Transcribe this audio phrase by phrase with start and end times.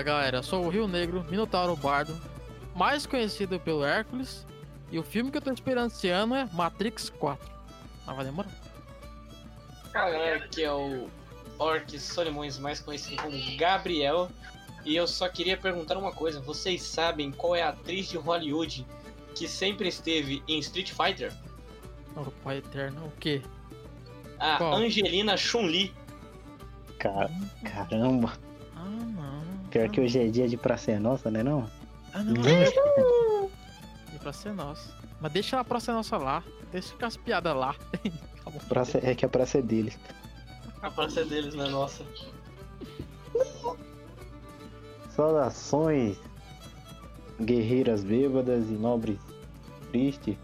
[0.00, 2.18] Fala galera, eu sou o Rio Negro, Minotauro Bardo,
[2.74, 4.46] mais conhecido pelo Hércules,
[4.90, 7.46] e o filme que eu tô esperando esse ano é Matrix 4.
[8.06, 8.50] Mas vai demorar.
[9.92, 11.06] Galera, aqui é o
[11.58, 14.30] Orc Solimões, mais conhecido como Gabriel,
[14.86, 18.86] e eu só queria perguntar uma coisa: vocês sabem qual é a atriz de Hollywood
[19.34, 21.30] que sempre esteve em Street Fighter?
[22.16, 23.42] O pai eterno, o quê?
[24.38, 24.76] A Qual?
[24.76, 25.92] Angelina Chun-Li.
[26.98, 27.28] Ca-
[27.64, 28.32] Caramba.
[29.70, 29.72] Não.
[29.72, 31.70] Pior ah, que hoje é dia de pra ser nossa, né não?
[32.12, 32.34] Ah, não.
[34.12, 34.92] E pra ser nossa.
[35.20, 36.42] Mas deixa a pra ser nossa lá.
[36.72, 37.76] Deixa ficar as piadas lá.
[38.68, 39.96] Praça, é que a praça é deles.
[40.82, 42.04] A praça deles, não é nossa.
[45.10, 46.16] Saudações,
[47.40, 49.18] guerreiras bêbadas e nobres
[49.92, 50.36] tristes.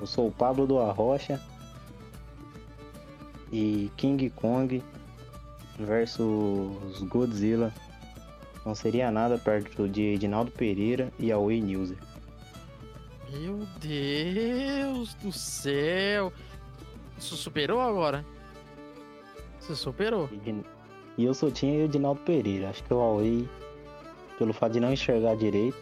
[0.00, 1.40] Eu sou o Pablo do Arrocha.
[3.52, 4.82] E King Kong
[5.78, 7.72] versus Godzilla
[8.64, 11.92] não seria nada perto de Edinaldo Pereira e Away News.
[13.30, 16.32] Meu Deus do céu.
[17.18, 18.24] Isso superou agora?
[19.58, 20.28] Você superou?
[21.16, 22.70] E eu só tinha Edinaldo Pereira.
[22.70, 23.48] Acho que o Away,
[24.38, 25.76] pelo fato de não enxergar direito,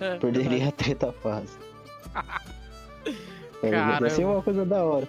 [0.00, 1.58] É, perderia a treta fácil.
[3.62, 4.00] É, Caramba.
[4.00, 5.08] Vai ser uma coisa da hora.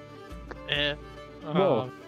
[0.70, 0.96] É.
[1.44, 1.90] Bom.
[1.90, 2.05] Ah,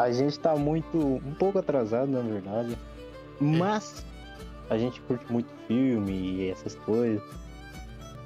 [0.00, 0.96] A gente tá muito.
[0.96, 2.74] um pouco atrasado, na verdade.
[3.38, 4.02] Mas
[4.70, 7.22] a gente curte muito filme e essas coisas.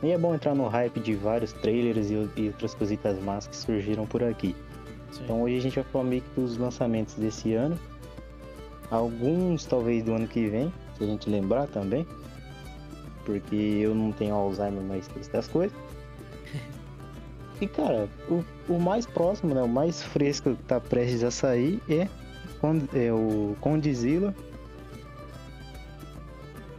[0.00, 3.56] E é bom entrar no hype de vários trailers e, e outras cositas más que
[3.56, 4.54] surgiram por aqui.
[5.10, 5.24] sim.
[5.24, 7.76] Então hoje a gente vai falar meio que dos lançamentos desse ano.
[8.88, 12.06] Alguns talvez do ano que vem, se a gente lembrar também.
[13.24, 15.76] Porque eu não tenho Alzheimer, mas esqueço das coisas.
[17.60, 19.62] E cara, o, o mais próximo, né?
[19.62, 22.08] O mais fresco que tá prestes a sair é,
[22.94, 24.34] é o Condzilla.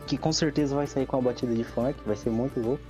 [0.06, 2.84] Que com certeza vai sair com a batida de funk, vai ser muito louco.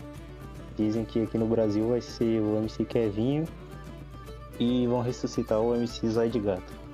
[0.78, 3.46] Dizem que aqui no Brasil vai ser o MC Kevinho
[4.60, 6.85] e vão ressuscitar o MC Zóio de Gato.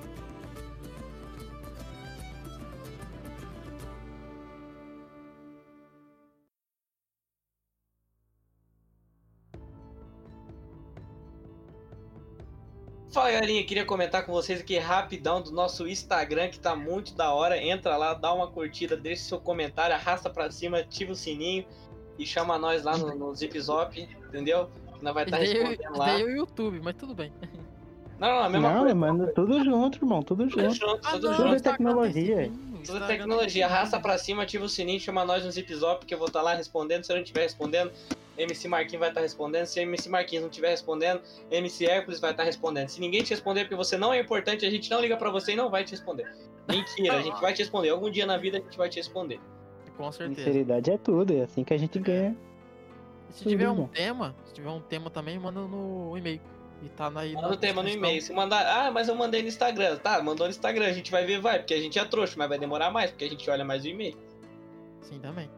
[13.33, 17.57] Galerinha, queria comentar com vocês aqui rapidão do nosso Instagram que tá muito da hora.
[17.61, 21.65] Entra lá, dá uma curtida, deixa seu comentário, arrasta pra cima, ativa o sininho
[22.17, 23.97] e chama nós lá no, no Zip Zop,
[24.27, 24.69] entendeu?
[24.97, 26.05] Que nós vai estar Daí respondendo lá.
[26.05, 27.31] daí o YouTube, mas tudo bem.
[28.19, 28.95] Não, não, a mesma Não, coisa.
[28.95, 30.75] manda tudo junto, irmão, tudo Tudo junto.
[30.75, 31.63] junto, Ah, tudo não, Tudo é junto.
[31.63, 32.51] Tecnologia.
[32.85, 36.13] Tudo é tecnologia, arrasta pra cima, ativa o sininho, chama nós no Zip Zop, que
[36.13, 37.03] eu vou estar lá respondendo.
[37.03, 37.91] Se eu não estiver respondendo,
[38.41, 39.65] MC Marquinhos vai estar respondendo.
[39.65, 42.89] Se MC Marquinhos não estiver respondendo, MC Hércules vai estar respondendo.
[42.89, 45.53] Se ninguém te responder porque você não é importante, a gente não liga pra você
[45.53, 46.31] e não vai te responder.
[46.69, 47.89] Mentira, a gente vai te responder.
[47.89, 49.39] Algum dia na vida a gente vai te responder.
[49.97, 50.41] Com certeza.
[50.41, 52.35] Sinceridade é tudo, é assim que a gente ganha.
[53.29, 56.41] E se tiver um tema, se tiver um tema também, manda no e-mail.
[56.83, 58.21] E tá aí Manda na o tema no e-mail.
[58.21, 59.97] Se mandar, ah, mas eu mandei no Instagram.
[59.97, 62.49] Tá, mandou no Instagram, a gente vai ver, vai, porque a gente é trouxa, mas
[62.49, 64.17] vai demorar mais, porque a gente olha mais o e-mail.
[65.01, 65.49] Sim, também.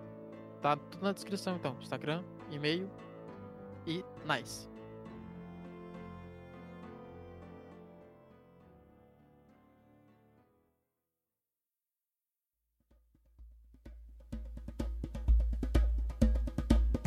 [0.62, 1.76] Tá tudo na descrição então.
[1.82, 2.24] Instagram,
[2.56, 2.90] e-mail
[3.86, 4.70] e nice.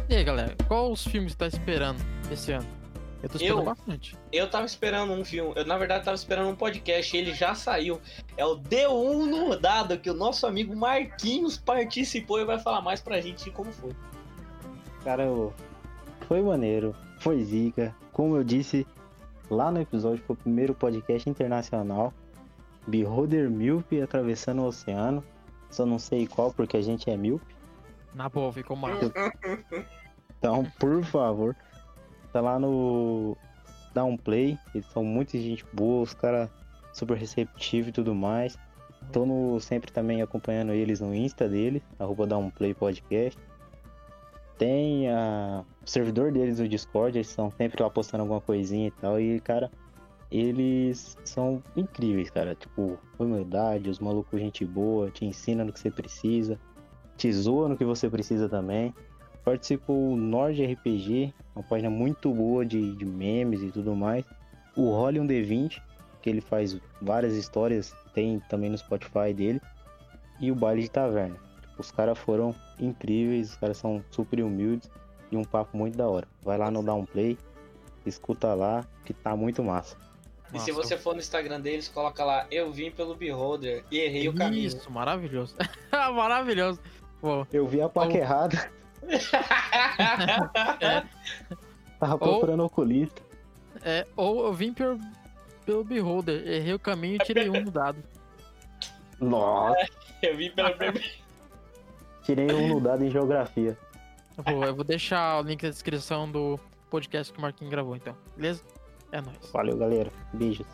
[0.08, 1.98] E aí, galera, qual os filmes você tá esperando
[2.30, 2.66] esse ano?
[3.22, 3.64] Eu tô esperando Eu?
[3.64, 4.16] bastante.
[4.32, 8.00] Eu tava esperando um filme, eu na verdade tava esperando um podcast, ele já saiu.
[8.36, 13.00] É o D1 no Dado, que o nosso amigo Marquinhos participou e vai falar mais
[13.00, 13.90] pra gente como foi.
[15.06, 15.52] Cara, eu-
[16.26, 17.94] foi maneiro, foi zica.
[18.12, 18.84] Como eu disse
[19.48, 22.12] lá no episódio, foi o primeiro podcast internacional.
[22.88, 25.22] Beholder Milp atravessando o oceano.
[25.70, 27.40] Só não sei qual, porque a gente é Milp.
[28.16, 29.12] Na boa, ficou massa.
[30.38, 31.56] Então, por favor,
[32.32, 33.36] tá lá no
[33.94, 34.58] Dá um play.
[34.74, 36.50] Eles são muito gente boa, os caras
[36.92, 38.58] super receptivos e tudo mais.
[39.12, 43.40] Tô no, sempre também acompanhando eles no Insta dele, arroba Dá um play podcast.
[44.58, 48.90] Tem a, o servidor deles no Discord, eles estão sempre lá postando alguma coisinha e
[48.90, 49.20] tal.
[49.20, 49.70] E, cara,
[50.30, 52.54] eles são incríveis, cara.
[52.54, 56.58] Tipo, humildade, os malucos, gente boa, te ensina no que você precisa,
[57.16, 58.94] te zoa no que você precisa também.
[59.44, 64.24] Participou o Nord RPG, uma página muito boa de, de memes e tudo mais.
[64.76, 65.80] O Role um D20,
[66.20, 69.60] que ele faz várias histórias, tem também no Spotify dele.
[70.40, 71.45] E o baile de taverna.
[71.78, 74.90] Os caras foram incríveis, os caras são super humildes
[75.30, 76.26] e um papo muito da hora.
[76.42, 77.36] Vai lá no Downplay,
[78.06, 79.96] escuta lá, que tá muito massa.
[80.54, 84.28] E se você for no Instagram deles, coloca lá, eu vim pelo Beholder e errei
[84.28, 84.64] o caminho.
[84.66, 85.54] Isso, maravilhoso.
[86.14, 86.80] maravilhoso.
[87.20, 88.16] Pô, Eu vi a placa Oh.
[88.16, 88.70] errada,
[91.98, 93.22] tava Ou- procurando oculista.
[93.84, 94.98] é, ou eu vim pelo,
[95.64, 97.98] pelo Beholder, errei o caminho e tirei um no dado.
[99.20, 99.86] Nossa,
[100.22, 100.74] eu vim pelo
[102.26, 103.78] tirei um no dado em geografia.
[104.36, 106.58] Eu vou, eu vou deixar o link na descrição do
[106.90, 108.16] podcast que o Marquinhos gravou, então.
[108.36, 108.64] Beleza?
[109.12, 109.38] É nóis.
[109.52, 110.10] Valeu, galera.
[110.32, 110.66] Beijos.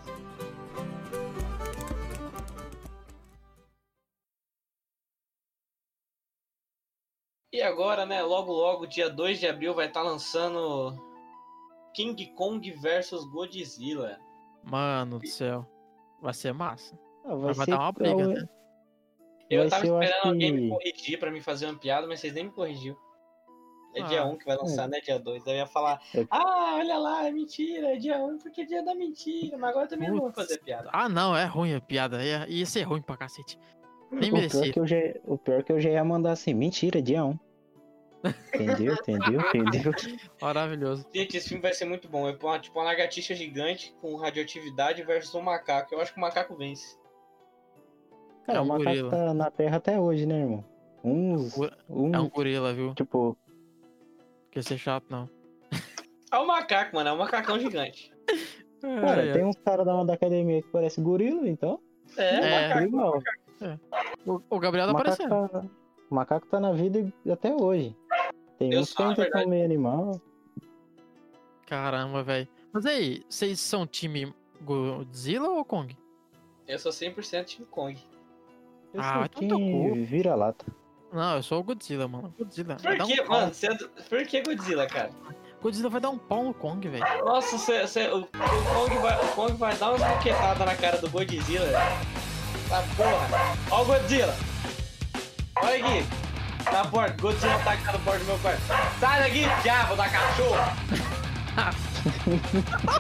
[7.53, 10.99] E agora, né, logo logo, dia 2 de abril, vai estar lançando
[11.95, 14.19] King Kong versus Godzilla.
[14.65, 15.67] Mano do céu.
[16.23, 16.99] Vai ser massa.
[17.27, 18.49] Ah, Mas vai dar uma briga, né?
[19.51, 21.79] Eu Vai tava ser, eu acho esperando alguém me que- corrigir pra me fazer uma
[21.79, 22.97] piada, mas vocês nem me corrigiu.
[23.95, 25.01] É Ah, dia 1 que vai lançar, né?
[25.01, 25.47] Dia 2.
[25.47, 26.27] Aí eu ia falar, É.
[26.31, 29.59] ah, olha lá, é mentira, é dia 1 porque é dia da mentira.
[29.59, 30.47] Mas agora também não vou Putz.
[30.49, 30.89] fazer piada.
[30.93, 32.25] Ah, não, é ruim a piada.
[32.25, 33.59] Ia, ia ser ruim pra cacete.
[34.11, 34.73] Nem O pior, merecia.
[34.73, 34.97] que eu já,
[35.27, 37.39] o pior que eu já ia mandar assim, mentira, dia 1.
[38.55, 38.95] Entendeu?
[39.07, 39.41] Entendeu?
[39.41, 39.93] Entendeu?
[40.41, 41.07] Maravilhoso.
[41.15, 42.29] Gente, esse filme vai ser muito bom.
[42.29, 45.95] É tipo uma lagartixa gigante com radioatividade versus um macaco.
[45.95, 46.97] Eu acho que o macaco vence.
[48.47, 49.11] Cara, É o um macaco gorila.
[49.11, 50.65] tá na Terra até hoje, né, irmão?
[51.05, 51.57] Uns.
[51.89, 52.95] Um, É um gorila, viu?
[52.95, 53.37] Tipo,
[54.51, 55.29] Quer ser chato, não.
[56.31, 57.09] É um macaco, mano.
[57.09, 58.13] É um macacão gigante.
[58.81, 59.33] cara, ai.
[59.33, 61.81] tem uns caras da, da academia que parece gorila, então.
[62.17, 62.69] É, É.
[62.69, 62.87] macaco.
[62.87, 63.23] Igual.
[64.27, 65.49] O, o Gabriel O tá macaco aparecendo.
[65.49, 65.65] tá,
[66.11, 67.97] o macaco tá na vida e- até hoje.
[68.59, 70.21] Tem Eu uns que ainda são meio animal.
[71.67, 72.49] Caramba, velho.
[72.73, 75.97] Mas aí, vocês são time Godzilla ou Kong?
[76.67, 77.99] Eu sou 100% Team Kong.
[78.95, 80.65] Eu Ah, sou quem vira lata.
[81.13, 82.33] Não, eu sou o Godzilla, mano.
[82.39, 82.77] Godzilla.
[82.77, 83.41] Por um que, pau.
[83.41, 83.55] mano?
[83.55, 85.11] Você é do- Por que Godzilla, cara?
[85.61, 87.05] Godzilla vai dar um pau no Kong, velho.
[87.25, 90.99] Nossa, cê- cê- o, o Kong vai, o Kong vai dar uma boquetada na cara
[90.99, 91.69] do Godzilla.
[92.69, 93.29] Tá porra.
[93.71, 94.35] Ó o Godzilla.
[95.63, 96.07] Olha aqui.
[96.73, 97.21] Na porta.
[97.23, 98.61] Godzilla tá aqui na porta do meu quarto.
[98.99, 100.77] Sai daqui, diabo da cachorra.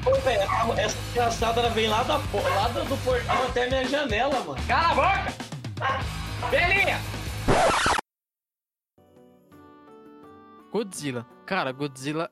[0.04, 0.42] Pô, velho,
[0.78, 4.56] essa- ela vem lá, da, lá do, do portão até a minha janela, mano.
[4.68, 5.51] Cala a boca!
[6.50, 6.98] Belinha!
[10.70, 11.26] Godzilla.
[11.46, 12.30] Cara, Godzilla.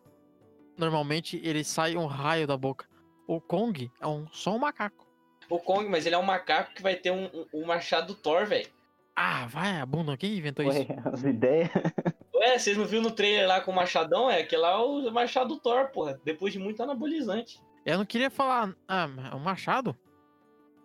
[0.78, 2.86] Normalmente ele sai um raio da boca.
[3.26, 5.06] O Kong é um, só um macaco.
[5.48, 8.14] O Kong, mas ele é um macaco que vai ter um, um, um machado do
[8.14, 8.68] Thor, velho.
[9.14, 10.16] Ah, vai, a bunda.
[10.16, 10.78] Quem inventou isso?
[10.78, 11.68] Ué, as ideias.
[12.34, 14.30] Ué, vocês não viram no trailer lá com o machadão?
[14.30, 16.18] É aquele lá é o machado do Thor, porra.
[16.24, 17.60] Depois de muito anabolizante.
[17.84, 18.74] Eu não queria falar.
[18.88, 19.94] Ah, é um machado?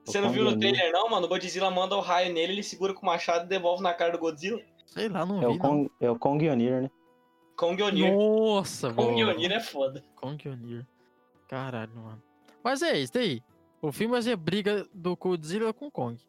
[0.06, 1.26] Você não viu no é trailer não, mano?
[1.26, 4.12] O Godzilla manda o raio nele, ele segura com o machado e devolve na cara
[4.12, 4.62] do Godzilla.
[4.86, 5.54] Sei lá, não É vi.
[5.56, 6.92] o Kong, é o Kong Onir, né?
[7.58, 7.88] Kong não.
[7.88, 8.14] Onir.
[8.16, 9.32] Nossa, Kong mano.
[9.36, 10.04] Onir é foda.
[10.16, 10.86] Kong Onir.
[11.48, 12.22] Caralho, mano.
[12.64, 13.42] Mas é isso daí.
[13.82, 16.20] O filme vai ser briga do Godzilla com o Kong.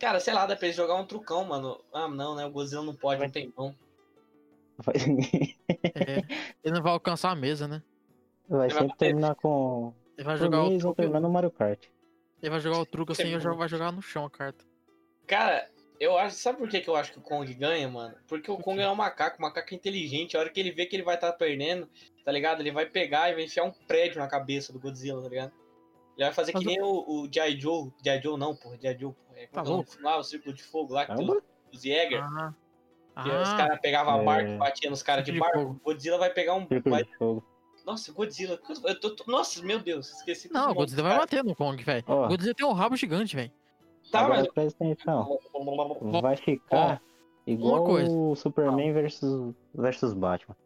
[0.00, 1.78] Cara, sei lá, dá pra eles jogar um trucão, mano.
[1.92, 2.44] Ah, não, né?
[2.44, 3.74] O Godzilla não pode, não tem mão.
[4.78, 4.94] Vai,
[5.94, 6.22] É,
[6.64, 7.82] ele não vai alcançar a mesa, né?
[8.48, 8.98] vai vai sempre bater.
[9.06, 9.92] terminar com.
[10.18, 10.96] Ele vai jogar o truque.
[10.96, 11.86] terminar no Mario Kart.
[12.42, 13.56] Ele vai jogar o truque assim e Terminou.
[13.56, 14.64] vai jogar no chão a carta.
[15.26, 15.70] Cara,
[16.00, 16.36] eu acho.
[16.36, 18.16] Sabe por que, que eu acho que o Kong ganha, mano?
[18.26, 20.36] Porque o Kong é um macaco, um macaco inteligente.
[20.36, 21.88] A hora que ele vê que ele vai estar perdendo,
[22.24, 22.60] tá ligado?
[22.60, 25.52] Ele vai pegar e vai enfiar um prédio na cabeça do Godzilla, tá ligado?
[26.16, 27.58] Ele vai fazer Mas que nem o, o G.I.
[27.60, 27.90] Joe.
[28.04, 28.20] G.I.
[28.20, 28.76] Joe não, porra.
[28.80, 28.98] G.I.
[28.98, 29.38] Joe, porra.
[29.40, 29.90] É, Tá é o louco?
[30.02, 31.34] lá, o Círculo de Fogo lá, que Caramba.
[31.36, 32.22] tu- os Jäger.
[32.22, 32.52] Ah.
[33.22, 34.24] que os Ah, caras pegavam a É.
[34.24, 35.60] barca e batiam nos caras de barco.
[35.60, 36.66] O Godzilla vai pegar um.
[36.66, 37.44] Círculo vai- de fogo.
[37.86, 38.58] Nossa, Godzilla.
[38.84, 41.82] eu tô- tô- Nossa, meu Deus, esqueci não, o Godzilla dos vai bater no Kong,
[41.82, 42.04] velho.
[42.06, 42.26] Ó.
[42.26, 43.50] O Godzilla tem um rabo gigante, velho.
[44.10, 44.48] Tá, Agora mas.
[44.52, 45.38] presta atenção.
[46.20, 47.00] Vai ficar
[47.46, 48.10] igual coisa.
[48.12, 50.56] o Superman versus, versus Batman.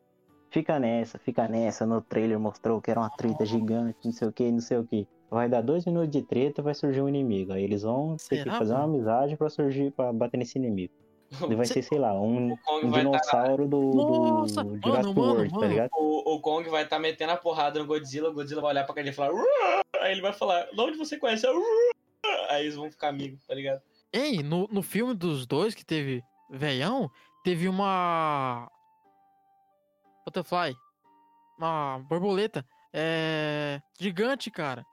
[0.50, 1.84] Fica nessa, fica nessa.
[1.86, 4.84] No trailer mostrou que era uma treta gigante, não sei o que, não sei o
[4.84, 5.06] que.
[5.30, 7.52] Vai dar dois minutos de treta vai surgir um inimigo.
[7.52, 8.94] Aí eles vão ter que Será, fazer uma mano?
[8.94, 10.94] amizade pra surgir, pra bater nesse inimigo.
[11.42, 15.14] Ele vai Cê- ser, sei lá, um, um tá- dinossauro do, Nossa, do mano, Jurassic
[15.14, 15.68] mano, World, tá mano.
[15.68, 15.90] ligado?
[15.94, 18.94] O, o Kong vai estar metendo a porrada no Godzilla, o Godzilla vai olhar pra
[18.94, 19.32] cara e falar.
[19.32, 21.46] "Uah!" Aí ele vai falar, de onde você conhece?
[21.46, 21.92] a Uah?"
[22.50, 23.82] Aí eles vão ficar amigos, tá ligado?
[24.12, 27.10] Ei, no, no filme dos dois que teve veião,
[27.44, 28.70] teve uma.
[30.24, 30.74] Butterfly.
[31.58, 32.64] Uma borboleta.
[32.92, 33.80] É.
[33.98, 34.84] Gigante, cara.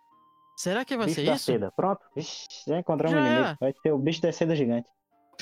[0.56, 1.46] Será que vai bicho ser da isso?
[1.46, 1.72] seda.
[1.76, 2.02] Pronto.
[2.16, 3.58] Vixe, já encontramos Já o inimigo.
[3.60, 4.88] Vai ser o bicho da seda gigante.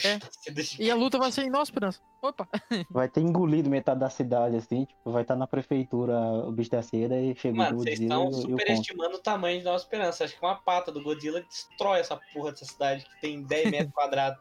[0.03, 0.19] É.
[0.79, 2.01] E a luta vai ser em nossa esperança.
[2.21, 2.47] Opa!
[2.89, 6.13] Vai ter engolido metade da cidade, assim, tipo, vai estar na prefeitura
[6.45, 9.65] o bicho da seda e chega Mano, o vocês Godzilla estão superestimando o tamanho de
[9.65, 10.23] Nova Esperança.
[10.23, 13.93] Acho que uma pata do Godzilla destrói essa porra dessa cidade que tem 10 metros
[13.93, 14.39] quadrados.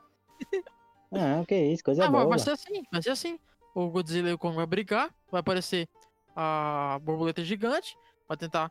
[1.12, 2.30] Ah, que isso, coisa Ah, vai, boa.
[2.30, 3.38] vai ser assim, vai ser assim.
[3.74, 5.88] O Godzilla e o Kong vai brigar, vai aparecer
[6.36, 7.96] a borboleta gigante,
[8.28, 8.70] vai tentar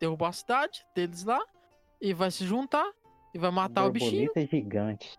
[0.00, 1.40] derrubar a cidade deles lá,
[2.00, 2.90] e vai se juntar,
[3.34, 4.26] e vai matar o bichinho.
[4.26, 5.18] Borboleta gigante.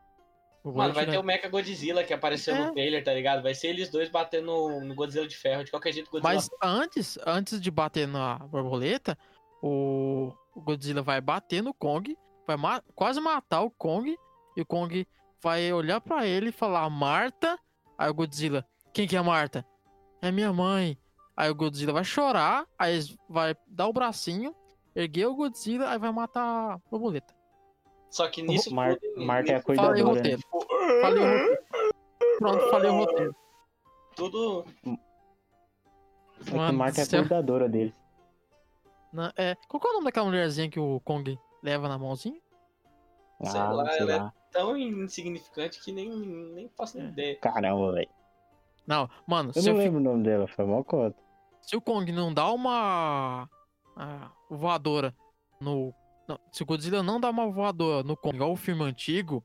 [0.74, 2.66] Mano, vai ter o Borboleta Mecha Godzilla que apareceu É.
[2.66, 3.42] no trailer, tá ligado?
[3.44, 4.46] Vai ser eles dois batendo
[4.82, 5.64] no, Godzilla de ferro.
[5.64, 9.18] De qualquer jeito, o Godzilla Mas antes, antes de bater na borboleta,
[9.62, 14.16] o, o Godzilla vai bater no Kong, vai ma- quase matar o Kong,
[14.56, 15.08] e o Kong
[15.42, 17.58] vai olhar pra ele e falar, Marta.
[17.98, 19.66] Aí o Godzilla, quem que é a Marta?
[20.22, 20.98] É minha mãe.
[21.36, 24.56] Aí o Godzilla vai chorar, aí vai dar o bracinho,
[24.96, 27.37] erguer o Godzilla, aí vai matar a borboleta.
[28.10, 30.36] Só que nisso Mar- tudo, Marta é a Fala aí o cuidadora, né?
[30.36, 30.42] roteiro.
[31.02, 31.64] Falei o roteiro.
[32.40, 33.36] Pronto, falei o roteiro.
[34.16, 34.66] tudo.
[36.40, 37.22] É que Mano Marta é céu.
[37.22, 37.94] cuidadora deles.
[39.12, 42.40] Na- é, qual que é o nome daquela mulherzinha que o Kong leva na mãozinha?
[43.44, 44.34] Sei ah, lá, sei ela é- lá.
[44.52, 47.04] tão insignificante que nem, nem faço É.
[47.04, 47.36] ideia.
[47.40, 48.10] Caramba, velho.
[48.86, 51.16] Não, mano, Eu se, não fi- lembro o nome dela, foi mó cota.
[51.62, 53.50] se o Kong não dá uma
[53.96, 55.14] ah, voadora
[55.60, 55.94] no.
[56.28, 59.44] Não, se o Godzilla não dá uma voadora no Kong, igual o filme antigo,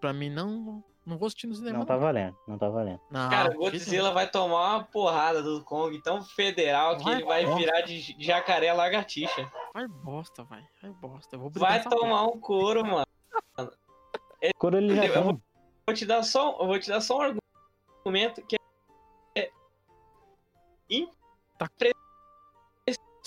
[0.00, 0.82] pra mim não.
[1.06, 1.78] Não vou assistir no cinema.
[1.78, 3.00] Não tá valendo, não tá valendo.
[3.10, 7.14] Não, Cara, o jeito Godzilla vai tomar uma porrada do Kong tão federal que Vai,
[7.14, 7.54] ele vai vai.
[7.56, 9.50] virar de jacaré lagartixa.
[9.72, 10.62] Vai bosta, vai.
[10.82, 11.34] Vai bosta.
[11.36, 13.06] Eu vou Vai tomar um couro, mano.
[14.58, 15.40] Quando ele já Eu vou-
[15.86, 17.22] Vou te dar só, eu vou te dar só um
[18.04, 18.56] argumento que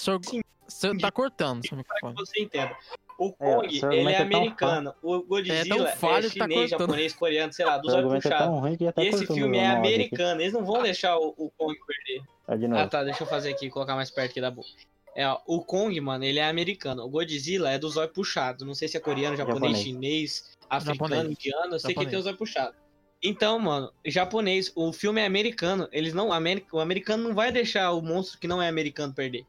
[0.03, 0.41] Senhor- Sim.
[0.67, 2.15] Você tá cortando seu para que microfone.
[2.15, 2.75] você entenda.
[3.19, 4.93] O É, Kong, seu ele é é tão americano.
[5.03, 6.87] O Godzilla é, falho que tá chinês, cortando.
[6.87, 8.61] japonês, coreano, sei lá, dos olhos é puxados.
[8.95, 9.93] tá E esse filme é áudio aqui.
[9.93, 10.41] americano.
[10.41, 12.23] Eles não vão deixar o, o Kong perder.
[12.47, 12.81] Tá de novo.
[12.81, 13.03] Ah, tá.
[13.03, 14.67] Deixa eu fazer aqui, colocar mais perto aqui da boca.
[15.15, 17.03] É, ó, o Kong, mano, ele é americano.
[17.03, 18.65] O Godzilla é dos olhos puxados.
[18.65, 19.83] Não sei se é coreano, japonês, Japonês.
[19.83, 21.37] chinês, africano, Japonês.
[21.39, 21.75] indiano.
[21.75, 22.75] Eu sei que tem os olhos puxados.
[23.21, 25.87] Então, mano, japonês, o filme é americano.
[25.91, 26.29] Eles não.
[26.29, 29.45] O americano não vai deixar o monstro que não é americano perder.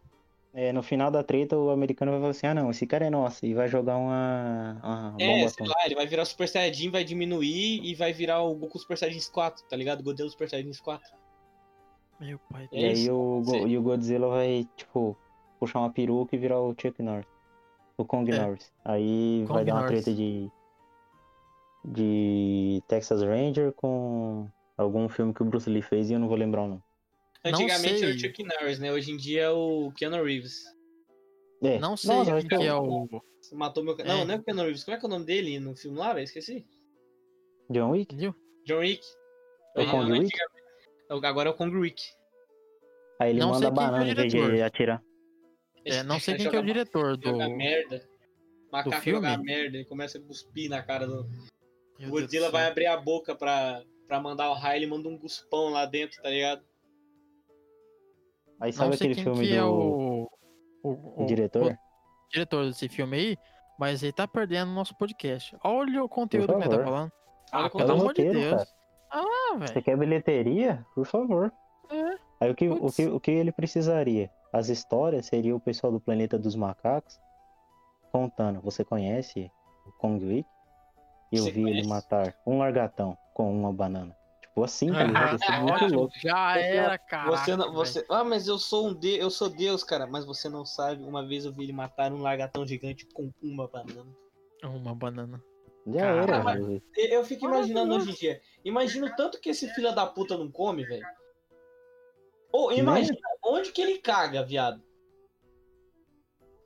[0.56, 3.10] É, no final da treta, o americano vai falar assim: ah, não, esse cara é
[3.10, 3.44] nosso.
[3.44, 7.02] E vai jogar uma, uma É, bomba sei lá, ele vai virar Super Saiyajin, vai
[7.02, 10.02] diminuir e vai virar o Goku Super Saiyajin 4, tá ligado?
[10.04, 11.04] Godzilla Super Saiyajin 4.
[12.20, 12.68] Meu pai.
[12.72, 13.12] É E aí isso.
[13.12, 15.16] o, Go- e o Godzilla vai, tipo,
[15.58, 17.26] puxar uma peruca e virar o Chuck Norris.
[17.98, 18.38] O Kong É.
[18.40, 18.72] Norris.
[18.84, 20.04] Aí vai Kong dar uma Norris.
[20.04, 20.48] treta de.
[21.84, 26.36] de Texas Ranger com algum filme que o Bruce Lee fez e eu não vou
[26.36, 26.82] lembrar o nome.
[27.44, 28.18] Antigamente era o.
[28.18, 28.92] Chuck Norris, né?
[28.92, 30.62] Hoje em dia é o Keanu Reeves.
[31.62, 31.78] É.
[31.78, 33.08] Não sei Nossa, quem acho que que é é o.
[33.52, 33.96] Matou meu.
[34.00, 34.04] É.
[34.04, 34.84] Não, não é o Keanu Reeves.
[34.84, 36.24] Como é que é o nome dele no filme lá, velho?
[36.24, 36.66] Esqueci.
[37.70, 38.14] John Wick?
[38.66, 39.02] John Wick.
[39.76, 40.24] É o Kong Wick?
[40.24, 42.02] antigamente- Agora é o Kong Wick.
[43.20, 45.02] Aí ele Não manda que é banana em vez de atirar.
[45.84, 47.28] É, não sei quem que é o diretor do.
[47.30, 48.08] Joga merda.
[48.72, 49.28] Macaco filme?
[49.28, 49.76] joga merda.
[49.76, 51.28] Ele começa a cuspir na cara do.
[51.98, 55.16] Meu Godzilla do vai abrir a boca pra, pra mandar o raio, ele manda um
[55.16, 56.64] guspão lá dentro, tá ligado?
[58.64, 60.30] Aí Não sabe sei aquele quem filme que é do o,
[60.82, 61.72] o, o diretor?
[61.72, 61.76] o
[62.32, 63.38] diretor desse filme aí,
[63.78, 65.54] mas ele tá perdendo o nosso podcast.
[65.62, 67.12] Olha o conteúdo que ele tá falando.
[67.52, 68.54] Ah, pelo amor de Deus.
[68.56, 68.68] cara.
[69.10, 70.84] Ah, Você quer bilheteria?
[70.94, 71.52] Por favor.
[71.90, 72.14] É.
[72.40, 74.30] Aí o que, o, que, o que ele precisaria?
[74.52, 77.20] As histórias seria o pessoal do Planeta dos Macacos
[78.10, 78.60] contando.
[78.62, 79.50] Você conhece
[79.86, 80.48] o Kong Wick?
[81.30, 81.88] Eu Você vi ele conhece?
[81.88, 84.16] matar um largatão com uma banana.
[84.54, 85.34] Tipo assim, tá ligado?
[85.34, 86.14] Isso é muito louco.
[86.20, 87.28] Já era, cara.
[87.28, 90.06] Você não, você, ah, mas eu sou um de, eu sou Deus, cara.
[90.06, 91.02] Mas você não sabe.
[91.02, 94.06] Uma vez eu vi ele matar um largatão gigante com uma banana.
[94.62, 95.42] Uma banana.
[95.88, 96.40] Já era.
[96.44, 96.82] mas- velho.
[96.96, 98.40] Eu fico imaginando hoje em dia.
[98.64, 101.04] Imagina o tanto que esse filho da puta não come, velho.
[102.52, 104.80] Ou imagina onde que ele caga, viado.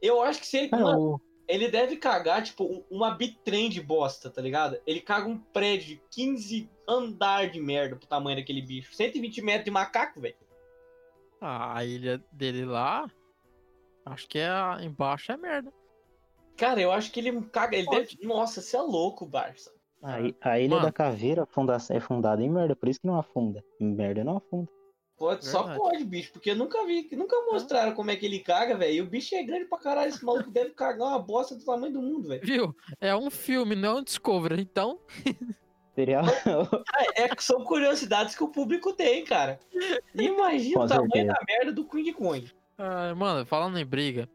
[0.03, 0.71] Eu acho que se ele.
[0.75, 1.19] O-
[1.49, 4.79] ele deve cagar, tipo, um- uma bitrem de bosta, tá ligado?
[4.87, 8.95] Ele caga um prédio de 15 andar de merda pro tamanho daquele bicho.
[8.95, 10.37] 120 metros de macaco, velho.
[11.41, 13.09] Ah, a ilha dele lá,
[14.05, 15.73] acho que é a- embaixo é merda.
[16.57, 17.77] Cara, eu acho que ele caga.
[17.77, 18.17] Ele Pode.
[18.17, 18.27] deve.
[18.27, 19.73] Nossa, você é louco, Barça.
[20.03, 20.17] a,
[20.51, 20.83] a Ilha Mano.
[20.87, 23.65] da Caveira funda- é fundada em merda, por isso que não afunda.
[23.81, 24.69] Merda não afunda.
[25.19, 28.77] Pode, só pode, bicho, porque eu nunca vi, nunca mostraram como é que ele caga,
[28.77, 28.95] velho.
[28.95, 30.11] E o bicho é grande pra caralho.
[30.11, 32.41] Esse maluco deve cagar uma bosta do tamanho do mundo, velho.
[32.45, 32.77] Viu?
[33.01, 34.61] É um filme, não é um Discovery.
[34.61, 35.01] Então,
[35.99, 36.21] Seria.
[37.17, 39.59] É, é que são curiosidades que o público tem, cara.
[40.15, 41.33] Imagina Com o tamanho certeza.
[41.33, 42.53] da merda do King Kong.
[42.79, 44.29] ah, mano, falando em briga,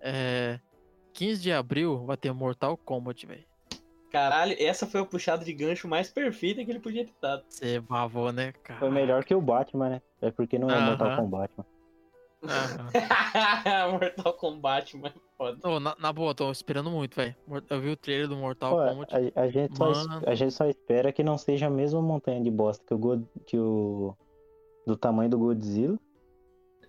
[0.00, 0.58] é.
[1.12, 3.44] 15 de abril vai ter Mortal Kombat, velho.
[4.10, 7.44] Caralho, essa foi a puxada de gancho mais perfeita que ele podia ter dado.
[7.48, 8.80] Você bavou, né, cara?
[8.80, 10.02] Foi melhor que o Batman, né?
[10.20, 10.86] É porque não é Aham.
[10.90, 11.52] Mortal Kombat.
[11.56, 11.68] mano.
[14.00, 15.14] Mortal Kombat, mano.
[15.36, 15.68] Foda.
[15.68, 17.34] Ô, na, na boa, tô esperando muito, velho.
[17.70, 19.14] Eu vi o trailer do Mortal Pô, Kombat.
[19.36, 19.92] a, a gente só,
[20.26, 23.24] a gente só espera que não seja a mesma montanha de bosta que o, God,
[23.46, 24.14] que o
[24.86, 25.98] do tamanho do Godzilla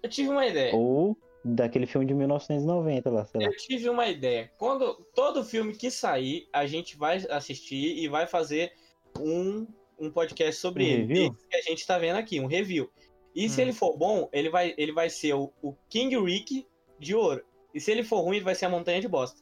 [0.02, 0.76] Eu tive uma ideia.
[0.76, 3.48] ou daquele filme de 1990 lá, sei lá.
[3.48, 4.52] Eu tive uma ideia.
[4.58, 8.72] Quando todo filme que sair, a gente vai assistir e vai fazer
[9.18, 9.66] um,
[10.00, 10.98] um podcast sobre Um ele.
[11.06, 11.36] review?
[11.50, 12.90] Que a gente tá vendo aqui, um review.
[13.36, 13.64] E se Hum.
[13.64, 16.68] ele for bom, ele vai, ele vai ser o, o King Rick
[16.98, 17.44] de ouro.
[17.74, 19.40] E se ele for ruim, ele vai ser a montanha de bosta.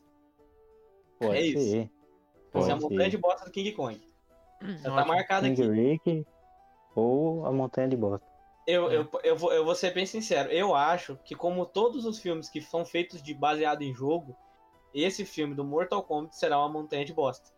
[1.19, 1.61] Pode é isso.
[1.71, 1.77] ser.
[1.79, 3.09] Vai Pode ser a montanha ser.
[3.09, 4.01] de bosta do King Kong.
[4.61, 5.71] Hum, Já tá marcado King aqui.
[5.71, 6.25] Rick
[6.95, 8.25] ou a montanha de bosta.
[8.67, 8.97] Eu, É.
[8.97, 10.51] eu, eu, vou, eu vou ser bem sincero.
[10.51, 14.35] Eu acho que, como todos os filmes que são feitos de baseado em jogo,
[14.93, 17.49] esse filme do Mortal Kombat será uma montanha de bosta.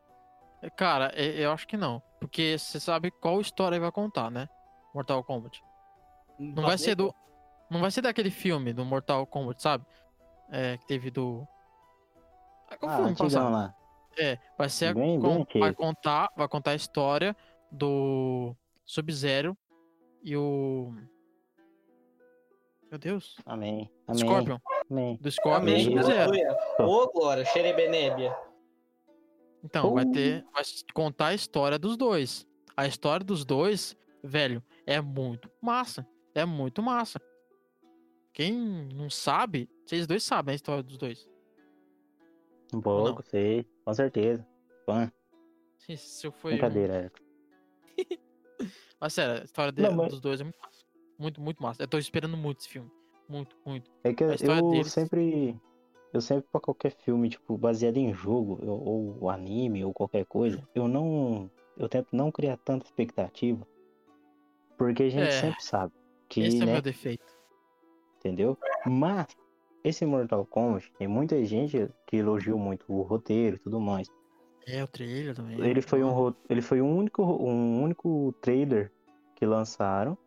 [0.76, 2.02] Cara, eu acho que não.
[2.20, 4.48] Porque você sabe qual história ele vai contar, né?
[4.94, 5.64] Mortal Kombat.
[6.40, 7.14] Não vai ser do.
[7.70, 9.86] Não vai ser daquele filme do Mortal Kombat, sabe?
[10.52, 11.46] É, que teve do.
[12.70, 13.52] Ah, Qual Ah, filme passado?
[13.52, 13.76] lá.
[14.18, 17.36] É, vai ser a- Bem- com- bem vai contar, vai contar a história
[17.72, 18.56] do
[18.86, 19.56] Sub-Zero
[20.24, 20.94] e o
[22.90, 23.90] Meu Deus, Amém.
[24.08, 24.20] Amém.
[24.20, 24.58] Scorpion,
[24.90, 25.18] Amém.
[25.22, 26.32] do Scorpion e Amém, do Sub-Zero.
[26.80, 28.36] Ô, Glória, Xerebenébia.
[29.64, 30.12] Então, vai Oh.
[30.12, 32.48] ter, vai contar a história dos dois.
[32.76, 36.08] A história dos dois, velho, é muito massa.
[36.36, 37.20] É muito massa.
[38.34, 38.54] Quem
[38.94, 41.30] não sabe, vocês dois sabem a história dos dois.
[42.74, 43.66] Um pouco, sei.
[43.84, 44.46] Com certeza.
[44.86, 45.12] Fã.
[45.78, 46.52] Se, se eu fui.
[46.52, 47.12] Brincadeira.
[49.02, 50.86] Mas sério, a história de- Não, mas- dos dois é muito massa.
[51.18, 51.84] Muito, muito massa.
[51.84, 52.92] Eu tô esperando muito esse filme.
[53.28, 53.90] Muito, muito.
[54.04, 54.30] É que eu
[54.72, 55.60] deles- sempre.
[56.12, 60.68] Eu sempre, pra qualquer filme, tipo, baseado em jogo, eu- ou anime, ou qualquer coisa,
[60.76, 61.50] eu não.
[61.78, 63.66] Eu tento não criar tanta expectativa.
[64.78, 65.32] Porque a gente É.
[65.42, 65.94] sempre sabe
[66.30, 67.26] que, Esse é né, meu defeito.
[68.20, 68.58] entendeu?
[68.86, 69.28] Mas,
[69.84, 74.08] esse Mortal Kombat, tem muita gente que elogiou muito o roteiro e tudo mais.
[74.68, 75.60] É, o trailer também.
[75.60, 78.92] Ele foi um, ele foi um único, um único trailer
[79.36, 80.18] que lançaram.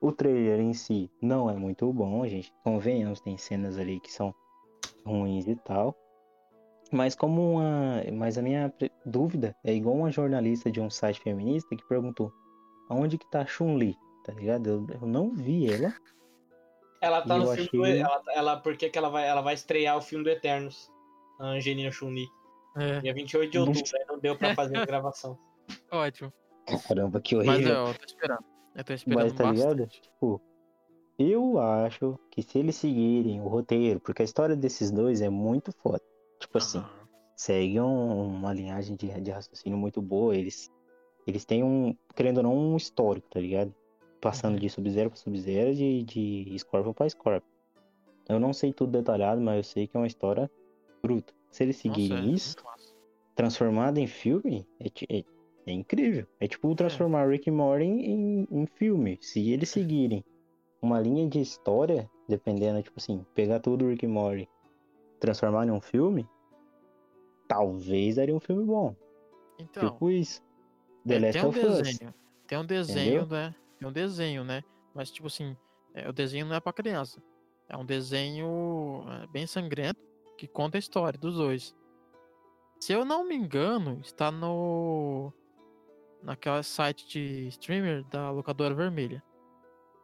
[0.00, 4.34] O trailer em si não é muito bom, gente convenhamos, tem cenas ali que são
[5.04, 5.94] ruins e tal.
[6.90, 8.72] Mas como uma, mas a minha
[9.04, 12.32] dúvida é igual uma jornalista de um site feminista que perguntou:
[12.88, 13.96] "Aonde que tá a Chun-Li?",
[14.32, 14.66] tá ligado?
[14.68, 15.94] Eu, eu não vi ela.
[17.00, 17.84] Ela tá no filme achei- do.
[17.86, 20.90] Ela, ela, porque que ela vai, ela vai estrear o filme do Eternos.
[21.38, 22.26] A Angelina Chun-Li.
[22.76, 25.38] É, Dia 28 de outubro, aí não deu pra fazer a gravação.
[25.90, 26.32] ótimo.
[26.86, 27.74] Caramba, que Mas horrível.
[27.88, 28.44] eu tô esperando.
[28.76, 29.58] Eu tô esperando Mas tá bastante.
[29.74, 29.86] ligado?
[29.88, 30.40] Tipo,
[31.18, 35.72] eu acho que se eles seguirem o roteiro, porque a história desses dois é muito
[35.82, 36.00] foda.
[36.38, 36.90] Tipo assim, Aham.
[37.34, 40.36] segue um- uma linhagem de, de raciocínio muito boa.
[40.36, 40.70] Eles,
[41.26, 43.74] eles têm um, querendo ou não, um histórico, tá ligado?
[44.20, 44.60] Passando Uhum.
[44.60, 47.48] de Sub-Zero pra Sub-Zero, de, de Scorpion pra Scorpion.
[48.28, 50.50] Eu não sei tudo detalhado, mas eu sei que é uma história
[51.02, 51.32] bruta.
[51.50, 52.94] Se eles Nossa, seguirem é isso, massa.
[53.34, 55.24] transformado em filme, é, é-
[55.66, 56.26] é incrível.
[56.38, 59.18] É tipo transformar Rick e Morty em, em filme.
[59.20, 60.24] Se eles seguirem
[60.82, 64.48] uma linha de história, dependendo, tipo assim, pegar tudo Rick e Morty,
[65.18, 66.26] transformar em um filme,
[67.48, 68.94] talvez daria um filme bom.
[69.58, 70.42] Então, tipo isso.
[71.06, 71.78] The é, Last tem um of Us.
[71.82, 72.14] desenho.
[72.46, 73.54] Tem um desenho, né?
[73.80, 74.62] Tem um desenho, né?
[74.94, 75.56] Mas, tipo assim,
[75.94, 77.20] é, o desenho não é pra criança.
[77.68, 80.00] É um desenho é, bem sangrento
[80.36, 81.74] que conta a história dos dois.
[82.78, 85.32] Se eu não me engano, está no.
[86.22, 89.22] naquela site de streamer da locadora vermelha.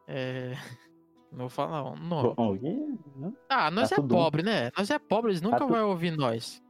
[0.09, 0.53] É.
[1.33, 2.35] Não vou falar o nome.
[2.35, 4.15] Bom, e- Ah, nós é tudo.
[4.15, 4.71] pobre, né?
[4.79, 6.63] Nós é pobre, eles nunca tu- vão ouvir nós.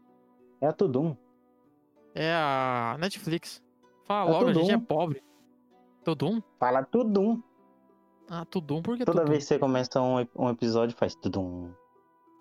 [0.60, 1.14] É a Tudum.
[2.14, 3.62] É a Netflix.
[4.06, 5.22] Fala É logo, a gente é pobre.
[6.06, 6.40] Tudum?
[6.60, 7.42] Fala Tudum.
[8.30, 9.32] Ah, Tudum, por que Toda Tudum?
[9.32, 11.72] vez que você começa um, um episódio, faz Tudum.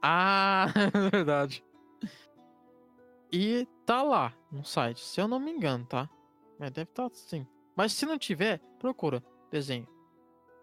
[0.03, 1.65] Ah, é verdade.
[3.31, 6.07] E tá lá no site, se eu não me engano, tá?
[6.59, 7.47] Mas deve estar sim.
[7.75, 9.87] Mas se não tiver, procura desenho.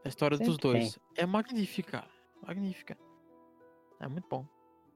[0.04, 0.98] A história dos Sempre dois.
[1.16, 2.04] É magnífica.
[2.40, 2.96] Magnífica.
[3.98, 4.46] É muito bom.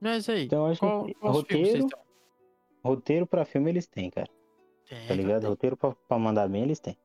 [0.01, 1.87] Mas aí, Então, acho qual, que roteiro,
[2.85, 4.31] roteiro pra filme eles têm, cara.
[4.89, 5.41] Tem, Tá ligado?
[5.43, 5.51] Tem.
[5.51, 6.97] Roteiro pra, pra mandar bem eles têm.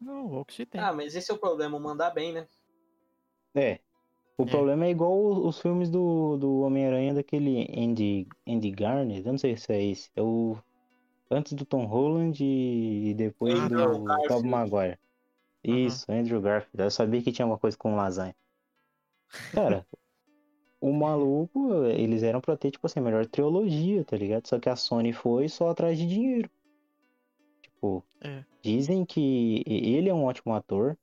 [0.00, 0.80] Não, se tem.
[0.80, 2.46] Ah, mas esse é o problema, mandar bem, né?
[3.54, 3.80] É.
[4.38, 4.50] O É.
[4.50, 9.18] problema é igual os, os filmes do, do Homem-Aranha daquele Andy, Andy Garner.
[9.26, 10.10] Eu não sei se é esse.
[10.16, 10.56] É o.
[11.30, 14.50] Antes do Tom Holland e depois Ah, do não, Tobey.
[14.50, 14.98] Maguire.
[15.68, 15.86] Aham.
[15.86, 16.82] Isso, Andrew Garfield.
[16.82, 18.34] Eu sabia que tinha uma coisa com lasanha.
[19.54, 19.86] Cara,
[20.80, 24.46] o maluco, eles eram pra ter, tipo assim, a melhor trilogia, tá ligado?
[24.48, 26.50] Só que a Sony foi só atrás de dinheiro.
[27.84, 28.42] Tipo, É.
[28.62, 30.96] dizem que ele é um ótimo ator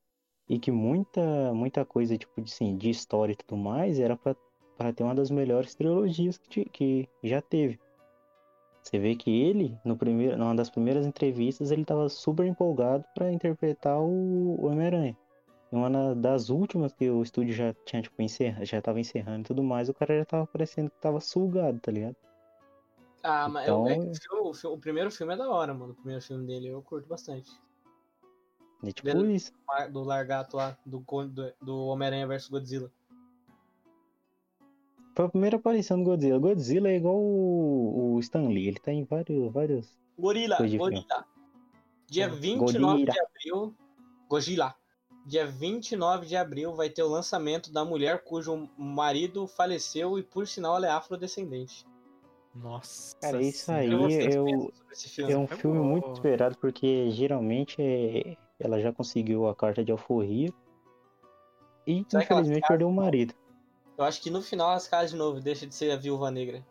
[0.50, 4.36] e que muita, muita coisa, tipo, de, assim, de história e tudo mais era pra,
[4.78, 7.80] pra ter uma das melhores trilogias que, que já teve.
[8.82, 13.32] Você vê que ele, no primeiro, numa das primeiras entrevistas, ele tava super empolgado pra
[13.32, 15.16] interpretar o Homem-Aranha.
[15.72, 19.44] Em uma das últimas que o estúdio já tinha, tipo, encerra, já tava encerrando e
[19.44, 22.16] tudo mais, o cara já tava parecendo que tava sugado, tá ligado?
[23.24, 25.74] Ah, mas Então- é que o, filme- o filme- o primeiro filme é da hora,
[25.74, 25.92] mano.
[25.94, 27.52] O primeiro filme dele eu curto bastante.
[28.84, 29.32] É tipo Beleza.
[29.32, 29.52] isso.
[29.92, 32.92] Do Largato lá, do, do, do Homem-Aranha vs Godzilla.
[35.16, 36.40] Foi a primeira aparição do Godzilla.
[36.40, 40.00] Godzilla é igual o, o Stan Lee, ele tá em vários, vários.
[40.18, 41.26] Gorila, Gorila.
[42.08, 43.12] Dia Go- 29 Godira.
[43.14, 43.76] de abril.
[44.28, 44.76] Godzilla.
[45.26, 50.48] Dia 29 de abril vai ter o lançamento da mulher cujo marido faleceu e, por
[50.48, 51.86] sinal, ela é afrodescendente.
[52.54, 53.16] Nossa.
[53.22, 54.74] Cara, isso aí E eu-?
[55.20, 55.90] É um É filme boa.
[55.90, 60.50] muito esperado porque geralmente é- ela já conseguiu a carta de alforria
[61.88, 63.34] e Será infelizmente perdeu o marido.
[63.98, 66.66] Eu acho que no final elas casam de novo, deixa de ser a viúva negra.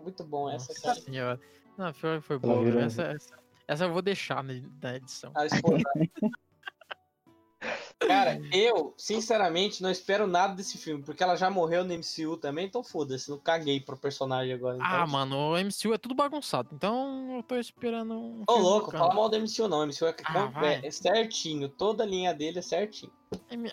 [0.00, 1.00] Muito bom essa, Nossa cara.
[1.00, 1.40] senhora.
[1.76, 2.82] Não, foi, foi boa.
[2.82, 3.38] Essa, essa,
[3.68, 5.32] essa eu vou deixar na, na edição.
[5.34, 5.82] A esposa.
[8.06, 12.66] Cara, eu, sinceramente, não espero nada desse filme, porque ela já morreu no MCU também,
[12.66, 14.76] então foda-se, não caguei pro personagem agora.
[14.76, 14.86] Então...
[14.88, 16.70] Ah, mano, o MCU é tudo bagunçado.
[16.72, 18.42] Então eu tô esperando um.
[18.46, 21.68] Ô, filme louco, fala mal do MCU não, o MCU é, Ah, é- é certinho,
[21.68, 23.12] toda a linha dele é certinho.
[23.50, 23.70] M-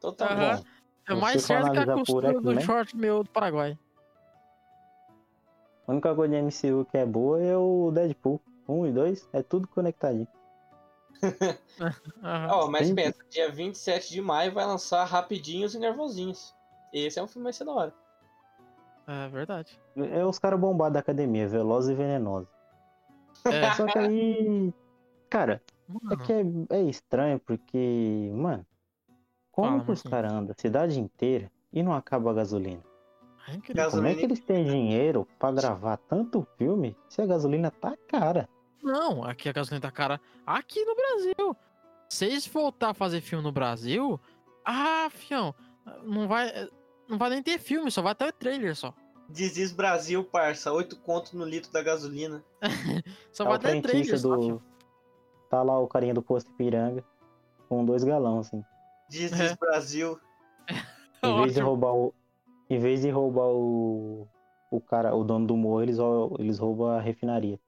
[0.00, 0.62] Totalmente.
[0.62, 0.64] Aham.
[1.08, 3.76] é mais certo que a costura do X-Men- short meu do Paraguai.
[5.86, 8.40] A única coisa de MCU que é boa é o Deadpool.
[8.68, 10.28] Um e dois, é tudo conectadinho.
[12.22, 12.48] Aham.
[12.50, 12.94] Ó, mas Sim.
[12.94, 16.54] pensa, dia 27 de maio vai lançar Rapidinhos e Nervosinhos.
[16.92, 17.94] Esse é um filme ser da hora.
[19.06, 19.80] É verdade.
[19.96, 22.48] É os caras bombados da academia, velozes e venenosos.
[23.44, 24.74] É, Só que aí.
[25.28, 28.66] Cara, é mano, que é, é estranho porque, mano,
[29.50, 32.82] como Fala, que os caras andam a cidade inteira e não acaba a gasolina?
[33.48, 33.90] é incrível.
[33.90, 37.96] Como é Gasolina que eles têm dinheiro pra gravar tanto filme se a gasolina tá
[38.08, 38.48] cara?
[38.82, 40.20] Não, aqui a gasolina tá cara.
[40.46, 41.56] Aqui no Brasil.
[42.08, 44.20] Se eles voltar a fazer filme no Brasil,
[44.64, 45.54] ah, fião,
[46.04, 46.68] não vai,
[47.08, 48.92] não vai nem ter filme, só vai ter o trailer só.
[49.30, 52.44] Diz Brasil, parça, 8 conto no litro da gasolina.
[53.32, 54.42] Só Tá vai o ter trailer só, do.
[54.42, 54.62] fião.
[55.48, 57.02] Tá lá o carinha do posto Ipiranga
[57.68, 58.62] com dois galões, assim.
[59.08, 59.56] Diz É.
[59.56, 60.18] Brasil.
[61.24, 62.14] Em vez de roubar o.
[62.68, 64.28] Em vez de roubar o.
[64.70, 65.96] O cara, o dono do morro, eles,
[66.38, 67.58] eles roubam a refinaria.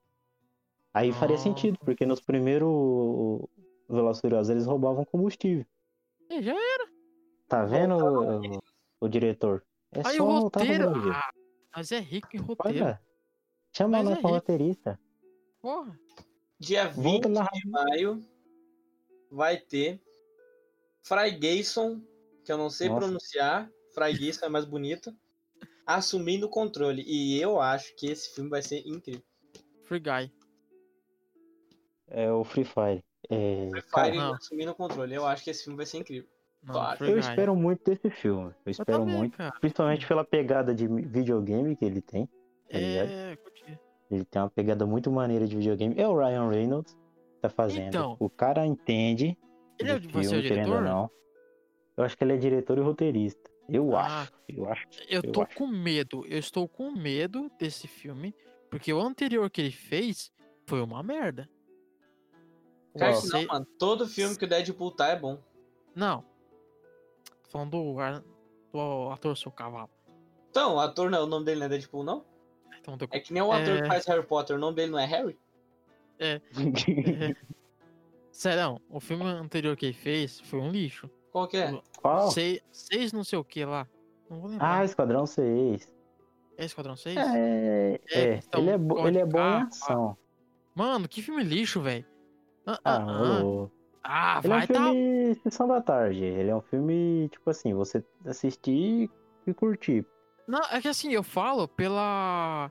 [0.95, 3.43] Aí faria sentido, porque nos primeiros
[3.91, 5.67] e Furiosos eles roubavam combustível.
[6.31, 6.89] É, já era.
[7.49, 8.61] Tá vendo, o,
[9.01, 9.65] o diretor?
[9.93, 10.93] É Aí só o roteiro.
[11.13, 11.33] Ah,
[11.77, 12.79] mas é rico em roteiro.
[12.85, 13.01] Olha,
[13.73, 15.01] chama Mas lá é pra roteirista.
[15.61, 15.99] Porra.
[16.61, 17.49] Dia 20 Volta lá.
[17.53, 18.25] de maio
[19.31, 20.01] vai ter
[21.03, 22.01] Fry Gayson,
[22.45, 23.01] que eu não sei Nossa.
[23.01, 23.71] pronunciar.
[23.93, 25.13] Fry Gayson é mais bonito.
[25.85, 27.03] Assumindo o controle.
[27.07, 29.23] E eu acho que esse filme vai ser incrível.
[29.83, 30.33] Free Guy.
[32.09, 33.03] É o Free Fire.
[33.31, 34.35] É, Free Fire não.
[34.35, 35.15] assumindo o controle.
[35.15, 36.29] Eu acho que esse filme vai ser incrível.
[36.63, 37.05] Não, Claro.
[37.07, 38.49] Eu espero muito desse filme.
[38.49, 39.37] Eu Eu espero também, muito.
[39.37, 39.53] cara.
[39.61, 42.27] Principalmente pela pegada de videogame que ele tem.
[42.27, 42.33] tá?
[42.79, 43.79] É, curti.
[44.11, 45.95] Ele tem uma pegada muito maneira de videogame.
[45.99, 47.89] É o Ryan Reynolds que tá fazendo.
[47.89, 48.17] Então.
[48.19, 49.37] o cara entende
[49.79, 50.83] Ele é, filme, querendo ou diretor?
[50.83, 51.11] não.
[51.97, 53.51] Eu acho que ele é diretor e roteirista.
[53.69, 54.33] Eu Ah, acho.
[54.49, 54.87] Eu acho.
[55.09, 55.55] Eu Eu tô acho.
[55.57, 56.25] com medo.
[56.29, 58.35] Eu estou com medo desse filme.
[58.71, 60.31] Porque o anterior que ele fez
[60.67, 61.49] foi uma merda.
[62.99, 63.67] Cara, que não, mano.
[63.79, 65.39] Todo filme que o Deadpool tá é bom.
[65.95, 66.23] Não.
[67.45, 67.97] Tô falando do,
[68.73, 69.91] do ator seu cavalo.
[70.51, 72.25] Então, o ator não, o nome dele não é Deadpool, não?
[72.81, 73.83] Então, deu- É que nem o ator É.
[73.83, 75.39] que faz Harry Potter, o nome dele não é Harry?
[78.31, 81.09] Sério, o filme anterior que ele fez foi um lixo.
[81.31, 81.81] Qual que é?
[82.01, 82.31] Qual?
[82.31, 83.87] Sei- seis não sei o que lá.
[84.29, 84.81] Não vou lembrar.
[84.81, 85.93] Ah, Esquadrão 6.
[86.57, 87.17] É Esquadrão 6?
[87.17, 90.17] É, É, é, então, ele é, bo- ele é bom em ação.
[90.75, 92.05] Mano, que filme lixo, velho.
[92.67, 93.69] Ah, Ah, ah, ah.
[94.07, 94.75] Ah, Ele é um vai tá.
[94.91, 96.23] filme Sessão da Tarde.
[96.25, 99.11] Ele é um filme, tipo assim, você assistir
[99.47, 100.05] e curtir.
[100.47, 102.71] Não, é que assim, eu falo pela.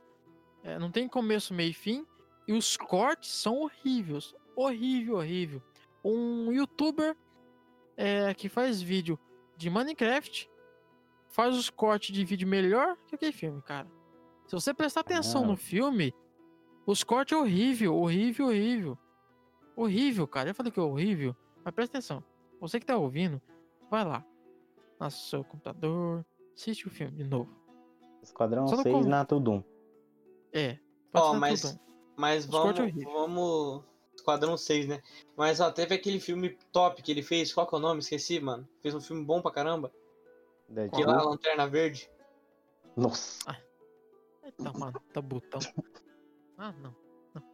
[0.63, 2.05] é, não tem começo, meio e fim.
[2.47, 4.35] E os cortes são horríveis.
[4.55, 5.61] Horrível, horrível.
[6.03, 7.15] Um youtuber
[7.97, 9.17] é, que faz vídeo
[9.57, 10.49] de Minecraft
[11.29, 13.87] faz os cortes de vídeo melhor que aquele filme, cara.
[14.45, 15.47] Se você prestar atenção Ah.
[15.47, 16.13] no filme,
[16.85, 18.97] os cortes é horrível, horrível, horrível.
[19.75, 20.49] Horrível, cara.
[20.49, 21.35] Eu falei que é horrível.
[21.63, 22.23] Mas presta atenção.
[22.59, 23.41] Você que tá ouvindo,
[23.89, 24.25] vai lá.
[24.99, 26.25] No seu computador.
[26.55, 27.49] Assiste o filme de novo.
[28.21, 29.63] Esquadrão Só no 6 come- na Tudum.
[30.53, 30.77] É.
[31.13, 31.79] Ó, ser mas tudo.
[32.15, 33.11] Mas vamos, é horrível.
[33.11, 33.83] vamos.
[34.15, 35.01] Esquadrão 6, né?
[35.35, 37.51] Mas ó, teve aquele filme top que ele fez.
[37.51, 37.99] Qual que é o nome?
[37.99, 38.69] Esqueci, mano.
[38.81, 39.91] Fez um filme bom pra caramba.
[40.95, 42.09] Que lá, Lanterna Verde.
[42.95, 43.57] Nossa,
[44.43, 45.59] Eita, mano, tá botão.
[46.57, 46.95] Ah, não.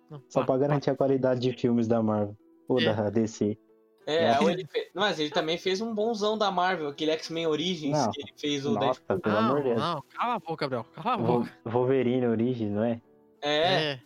[0.09, 0.23] Não, não.
[0.29, 2.35] só para, pra garantir a qualidade de filmes da Marvel.
[2.67, 2.93] Ou É.
[2.93, 3.57] da DC.
[4.05, 4.43] É, É.
[4.43, 4.87] ele fez...
[4.93, 8.11] Mas ele também fez um bonzão da Marvel, aquele X-Men Origins Não.
[8.11, 9.19] que ele fez o Nossa, Deadpool.
[9.19, 9.79] pelo amor de Não, Deus.
[9.81, 10.85] não, cala a boca, Gabriel.
[10.95, 11.51] Cala a boca.
[11.65, 13.01] Wolverine Origins, não é?
[13.41, 13.99] É, É.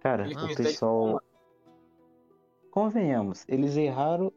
[0.00, 1.02] Cara, ele Não, o pessoal.
[1.06, 1.20] Deadpool.
[2.70, 4.30] Convenhamos, eles erraram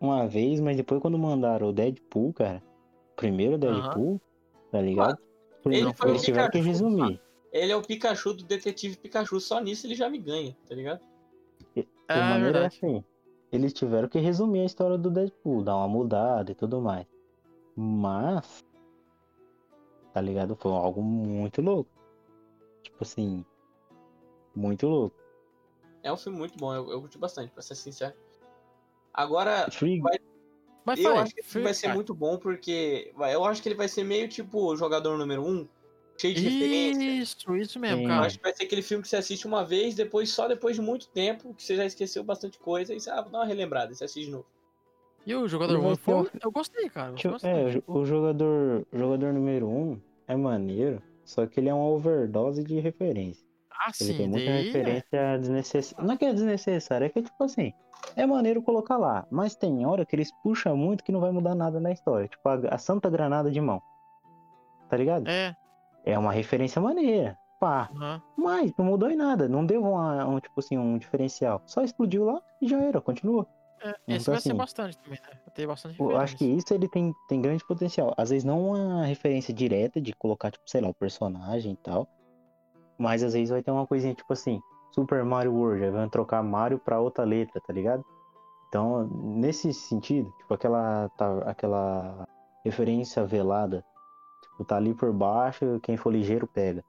[0.00, 2.62] uma vez, mas depois quando mandaram o Deadpool, cara,
[3.12, 4.20] o primeiro Deadpool,
[4.70, 5.18] tá ligado?
[5.66, 7.20] Ele Eles tiveram que resumir.
[7.52, 11.00] Ele é o Pikachu do Detetive Pikachu, só nisso ele já me ganha, tá ligado?
[12.08, 12.76] É maneiro é verdade.
[12.76, 13.04] assim,
[13.52, 17.06] eles tiveram que resumir a história do Deadpool, dar uma mudada e tudo mais.
[17.76, 18.64] Mas,
[20.12, 20.56] tá ligado?
[20.56, 21.90] Foi algo muito louco.
[22.82, 23.44] Tipo assim,
[24.54, 25.16] muito louco.
[26.02, 28.14] É um filme muito bom, eu, eu curti bastante, pra ser sincero.
[29.12, 30.00] Agora, Free,
[30.84, 31.94] Mas eu acho que filme vai ser faz.
[31.94, 35.44] muito bom porque vai- eu acho que ele vai ser meio tipo o jogador número
[35.44, 35.68] um,
[36.20, 37.04] cheio de referência.
[37.04, 38.02] Isso, isso mesmo, Sim.
[38.04, 38.26] Eu cara.
[38.26, 40.82] acho que vai ser aquele filme que você assiste uma vez, depois só depois de
[40.82, 43.92] muito tempo, que você já esqueceu bastante coisa, e você ah, vou dar uma relembrada,
[43.92, 44.46] e você assiste de novo.
[45.26, 47.14] E o jogador 1 um- Eu gostei, cara.
[47.14, 51.74] Tipo, gostei é, o jogador, o jogador número um é maneiro, só que ele é
[51.74, 53.44] uma overdose de referência.
[53.70, 54.58] Ah, Ele sim, tem muita daí.
[54.58, 54.62] é.
[54.62, 56.06] referência desnecessária.
[56.06, 57.72] Não é que é desnecessária, é que tipo assim,
[58.14, 61.54] é maneiro colocar lá, mas tem hora que eles puxam muito que não vai mudar
[61.54, 62.28] nada na história.
[62.28, 63.80] Tipo a, a Santa Granada de Mão.
[64.88, 65.26] Tá ligado?
[65.28, 65.56] É.
[66.04, 67.38] É uma referência maneira.
[67.58, 67.90] Pá.
[67.94, 68.22] aham.
[68.36, 69.48] Mas não mudou em nada.
[69.48, 71.62] Não deu uma, um, tipo assim, um diferencial.
[71.66, 73.46] Só explodiu lá e já era, continua.
[73.82, 75.38] É, Então, esse vai ser assim, bastante também, né?
[75.54, 78.14] Ter bastante Eu acho que isso ele tem, tem grande potencial.
[78.16, 82.08] Às vezes não uma referência direta de colocar, tipo, sei lá, o personagem e tal.
[82.98, 84.60] Mas às vezes vai ter uma coisinha tipo assim,
[84.92, 88.04] Super Mario World, aí vai trocar Mario pra outra letra, tá ligado?
[88.68, 92.24] Então, nesse sentido, tipo, aquela, tá, aquela
[92.64, 93.84] referência velada,
[94.64, 96.84] tá ali por baixo, quem for ligeiro pega.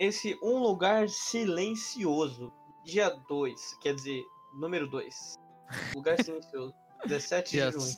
[0.00, 2.52] Esse Um Lugar Silencioso,
[2.84, 4.22] dia 2, quer dizer,
[4.54, 5.34] número 2.
[5.94, 6.74] Lugar Silencioso,
[7.06, 7.96] 17 de junho.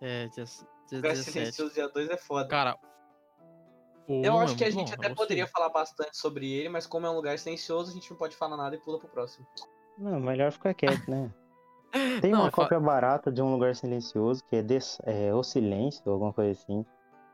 [0.00, 1.30] É, dia, dia Lugar 17.
[1.32, 2.48] Silencioso, dia 2 é foda.
[2.48, 2.78] Cara.
[4.08, 6.86] o Eu acho é que a gente bom, até poderia falar bastante sobre ele, mas
[6.86, 9.46] como é um lugar silencioso, a gente não pode falar nada e pula pro próximo.
[9.98, 11.30] Não, melhor ficar quieto, né?
[12.22, 15.42] Tem Não, uma fa- cópia barata de um lugar silencioso que é, Des- é O
[15.42, 16.86] Silêncio, alguma coisa assim.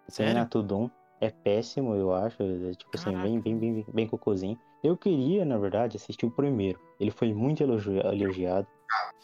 [0.08, 0.34] Sério?
[0.34, 0.90] na Tudum.
[1.20, 2.42] É péssimo, eu acho.
[2.42, 3.24] é, tipo assim, Caraca.
[3.28, 4.58] bem, bem, bem, bem cocôzinho.
[4.84, 6.78] Eu queria, na verdade, assistir o primeiro.
[7.00, 8.66] Ele foi muito elogi- elogiado.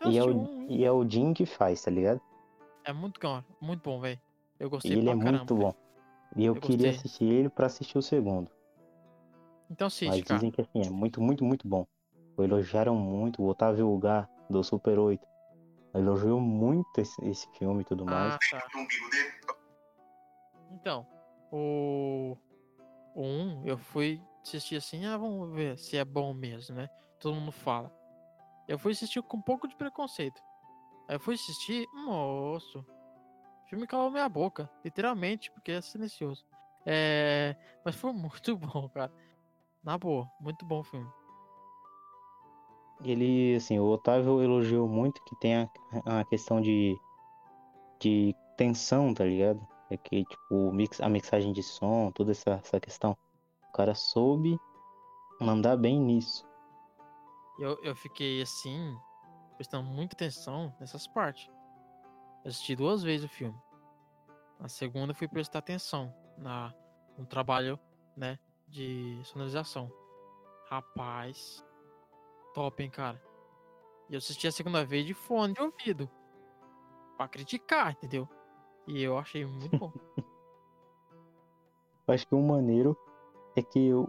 [0.02, 2.20] Você E é, o, um, e é o Jim que faz, tá ligado?
[2.84, 4.20] É muito bom, muito bom, velho.
[4.58, 5.38] Eu E gostei ele pra é caramba.
[5.38, 5.74] muito bom.
[6.36, 6.90] E eu, Eu queria gostei.
[6.90, 8.50] assistir ele pra assistir o segundo.
[9.70, 10.34] Então assiste, Mas cara.
[10.38, 11.86] dizem que assim, é muito, muito, muito bom.
[12.36, 15.24] Elogiaram muito o Otávio Ugar, do Super 8.
[15.94, 18.34] Elogiou muito esse, esse filme e tudo mais.
[18.34, 18.68] Ah, tá.
[20.74, 21.06] Então,
[21.50, 22.36] o.
[23.14, 26.88] O 1, eu fui assistir assim, ah, vamos ver se é bom mesmo, né?
[27.20, 27.94] Todo mundo fala.
[28.66, 30.42] Eu fui assistir com um pouco de preconceito.
[31.08, 32.80] Aí eu fui assistir, moço.
[32.80, 36.44] O filme calou minha boca, literalmente, porque é silencioso.
[36.84, 37.54] É.
[37.84, 39.12] Mas foi muito bom, cara.
[39.82, 41.08] Na boa, muito bom o filme.
[43.04, 45.68] Ele, assim, o Otávio elogiou muito que tem a,
[46.06, 46.96] a questão de,
[48.00, 49.73] de tensão, tá ligado?
[49.94, 53.16] É que, tipo, mix, a mixagem de som, toda essa, essa questão.
[53.68, 54.58] O cara soube
[55.40, 56.44] mandar bem nisso.
[57.60, 58.96] Eu, eu fiquei assim,
[59.56, 61.48] prestando muita atenção nessas partes.
[62.44, 63.56] Eu assisti duas vezes o filme.
[64.58, 66.74] Na segunda fui prestar atenção na,
[67.16, 67.78] no trabalho,
[68.16, 69.88] né, de sonorização.
[70.68, 71.64] Rapaz,
[72.52, 73.22] top, hein, cara.
[74.10, 76.10] E eu assisti a segunda vez de fone de ouvido.
[77.16, 78.28] Pra criticar, entendeu?
[78.86, 79.92] E eu achei muito bom.
[82.06, 82.94] Eu acho que o maneiro
[83.56, 84.02] é que o,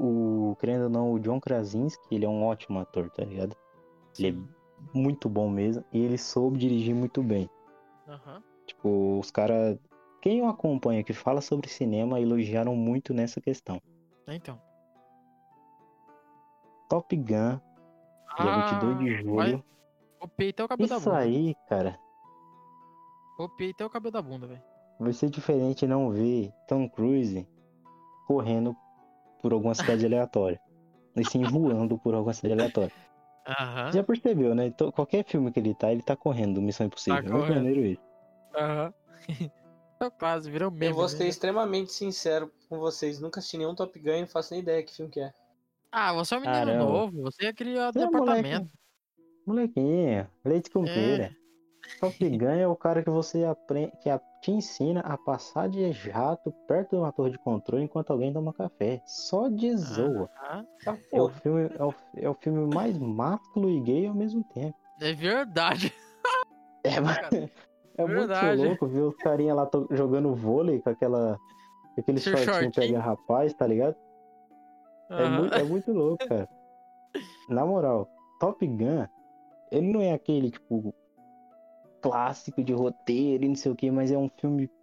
[0.51, 3.55] o- querendo ou não, o John Krasinski, ele é um ótimo ator, tá ligado?
[4.19, 7.49] Ele é muito bom mesmo e ele soube dirigir muito bem.
[8.05, 8.43] Aham.
[8.67, 9.79] Tipo, os caras.
[10.21, 13.79] Quem o acompanha que fala sobre cinema elogiaram muito nessa questão.
[14.27, 14.59] Então.
[16.89, 17.25] Top Gun,
[18.39, 19.63] dia 22 de Ah, vai- julho.
[20.19, 21.97] Copiei até o cabelo da Isso aí, cara,
[23.37, 24.61] Copiei até o cabelo da bunda, velho.
[24.99, 27.47] vai ser diferente não ver Tom Cruise
[28.27, 28.75] correndo
[29.41, 30.59] por alguma cidade aleatória.
[31.15, 32.91] E sim voando por alguma cidade aleatória.
[33.47, 33.91] Aham.
[33.91, 34.71] Já percebeu, né?
[34.71, 37.21] To- Qualquer filme que ele tá, ele tá correndo do Missão Impossível.
[37.21, 37.55] Tá É muito correndo.
[37.63, 38.01] maneiro isso.
[38.55, 38.93] Aham.
[40.01, 40.87] É quase, virou meme.
[40.87, 41.29] Eu vou ser né?
[41.29, 43.19] extremamente sincero com vocês.
[43.19, 45.31] Nunca assisti nenhum Top Gun e não faço nem ideia que filme que é.
[45.91, 46.83] Ah, você é um menino Caramba.
[46.85, 48.69] novo, você cria Você é departamento.
[49.45, 50.93] Molequinho, leite com É.
[50.93, 51.35] pera.
[51.99, 55.91] Top Gun é o cara que você aprende, que a- te ensina a passar de
[55.91, 59.01] jato perto de uma torre de controle enquanto alguém toma café.
[59.05, 60.29] Só de zoa.
[60.37, 60.63] Ah,
[61.11, 64.77] É o filme, é o, é o filme mais másculo e gay ao mesmo tempo.
[65.01, 65.91] é verdade.
[66.83, 67.49] É, Cara,
[67.97, 68.61] é muito verdade.
[68.61, 71.39] louco ver os carinha lá jogando vôlei com aquela.
[71.95, 72.87] com aquele Seu shortinho shortinho.
[72.87, 73.95] pega rapaz, tá ligado?
[75.09, 76.47] É, muito, é muito louco, cara.
[77.49, 78.07] Na moral,
[78.39, 79.05] Top Gun,
[79.71, 80.93] ele não é aquele, tipo,
[82.09, 84.73] clássico de roteiro e não sei o que, mas é um filme que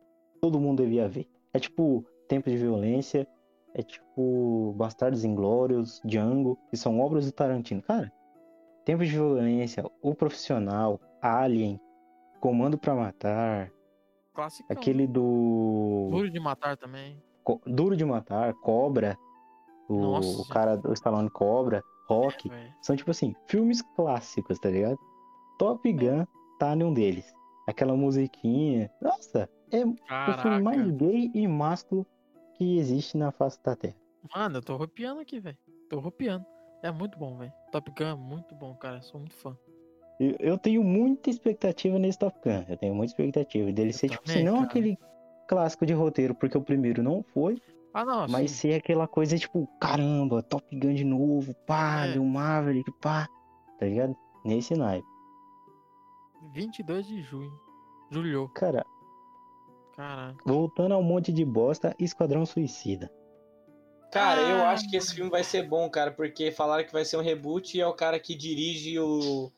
[0.40, 1.28] todo mundo devia ver.
[1.52, 3.26] É tipo Tempos de Violência,
[3.74, 7.82] é tipo Bastardos Inglórios, Django, que são obras do Tarantino.
[7.82, 8.12] Cara,
[8.84, 11.78] Tempos de Violência, O Profissional, Alien,
[12.40, 13.70] Comando pra Matar,
[14.34, 14.66] Classicão.
[14.76, 17.16] aquele do Duro de matar também.
[17.44, 19.16] Co- Duro de Matar, Cobra,
[19.88, 20.40] o, Nossa.
[20.42, 22.72] o cara do Stallone Cobra, Rock, velho.
[22.82, 24.98] são tipo assim, filmes clássicos, tá ligado?
[25.58, 26.24] Top Gun
[26.62, 27.34] tá num deles.
[27.66, 28.88] Aquela musiquinha.
[29.00, 30.42] Nossa, é o Caraca.
[30.42, 32.06] filme mais gay e másculo
[32.54, 33.96] que existe na face da Terra.
[34.34, 35.58] Mano, eu tô arrepiando aqui, velho.
[35.90, 36.44] Tô arrepiando.
[36.84, 37.52] É muito bom, velho.
[37.72, 39.02] Top Gun é muito bom, cara.
[39.02, 39.56] Sou muito fã.
[40.20, 42.64] Eu, eu tenho muita expectativa nesse Top Gun.
[42.68, 44.66] Eu tenho muita expectativa dele Eu ser, tipo assim, não cara.
[44.66, 44.96] aquele
[45.48, 47.60] clássico de roteiro, porque o primeiro não foi,
[47.92, 48.68] Ah, não, mas sim.
[48.70, 52.12] ser aquela coisa tipo, caramba, Top Gun de novo, pá, É.
[52.14, 53.26] do Maverick, pá,
[53.78, 54.16] tá ligado?
[54.44, 55.06] Nesse naipe.
[56.50, 57.52] 22 de junho.
[58.10, 58.48] Julho.
[58.50, 58.84] Cara,
[59.96, 60.36] Caraca.
[60.44, 63.10] voltando ao monte de bosta, Esquadrão Suicida.
[64.10, 64.70] Cara, eu Ah.
[64.70, 67.76] acho que esse filme vai ser bom, cara, porque falaram que vai ser um reboot
[67.76, 69.50] e é o cara que dirige o,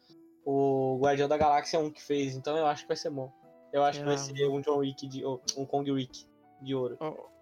[0.45, 3.33] o Guardião da Galáxia 1 que fez, então eu acho que vai ser bom.
[3.73, 6.25] Eu acho que vai ser um John Wick, de, um Kong Wick
[6.63, 6.97] de ouro.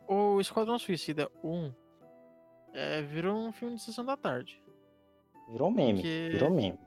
[0.09, 1.71] O, o Esquadrão Suicida 1
[2.73, 4.63] é, virou um filme de sessão da tarde.
[5.51, 6.79] Virou meme, Porque- virou meme.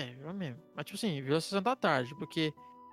[0.00, 0.62] É, virou mesmo.
[0.76, 2.52] Mas, tipo assim, virou sessão da tarde, porque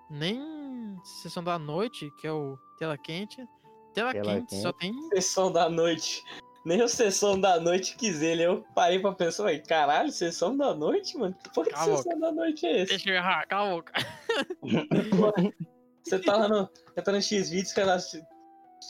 [0.10, 3.46] nem sessão da noite, que é o Tela Quente.
[3.94, 4.92] Tela, Tela quente, só tem.
[5.10, 6.24] Sessão da noite.
[6.66, 8.42] Nem o Sessão da Noite quis ele.
[8.42, 11.36] Eu parei pra pensar, ué, caralho, Sessão da Noite, mano?
[11.44, 12.90] Que porra de Sessão da Noite é esse?
[12.90, 13.94] Deixa eu errar, cala a boca.
[16.04, 18.24] Você tá lá no, você tá no X-Vídeos, que ela se-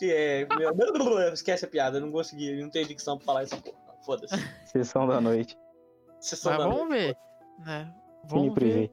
[0.04, 0.46] é...
[0.58, 3.78] meu- Esquece a piada, eu não consegui, eu não tenho dicção pra falar essa porra.
[4.06, 4.36] Foda-se.
[4.66, 5.58] Sessão da noite.
[6.20, 7.08] Sessão Mas da vamos Noite.
[7.08, 7.18] ver.
[7.66, 7.94] Né?
[8.28, 8.54] Vamos ver.
[8.54, 8.92] privê.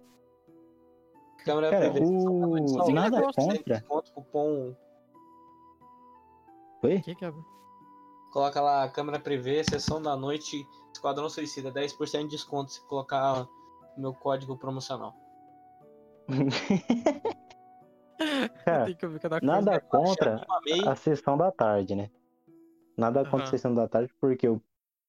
[1.44, 2.64] Câmera Cara, privê, Sessão da Noite.
[2.64, 3.78] o- Só nada contra.
[3.78, 4.76] Desconto, cupom
[6.84, 7.00] Oi?
[7.00, 7.32] Que que é?
[8.32, 13.46] Coloca lá, câmera privê, sessão da noite, Esquadrão Suicida, 10% de desconto se colocar
[13.96, 15.14] meu código promocional.
[18.64, 18.86] Cara.
[19.42, 20.46] Nada contra
[20.86, 22.10] a sessão da tarde, né?
[22.96, 23.50] Nada contra a Aham.
[23.50, 24.60] sessão da tarde, porque o,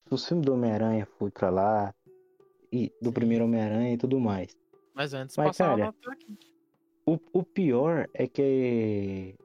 [0.10, 1.94] o filme do Homem-Aranha foi pra lá,
[2.74, 4.58] e do primeiro Homem-Aranha e tudo mais.
[4.96, 5.96] Mas antes Mas, passava cara.
[7.06, 9.36] O, o pior é que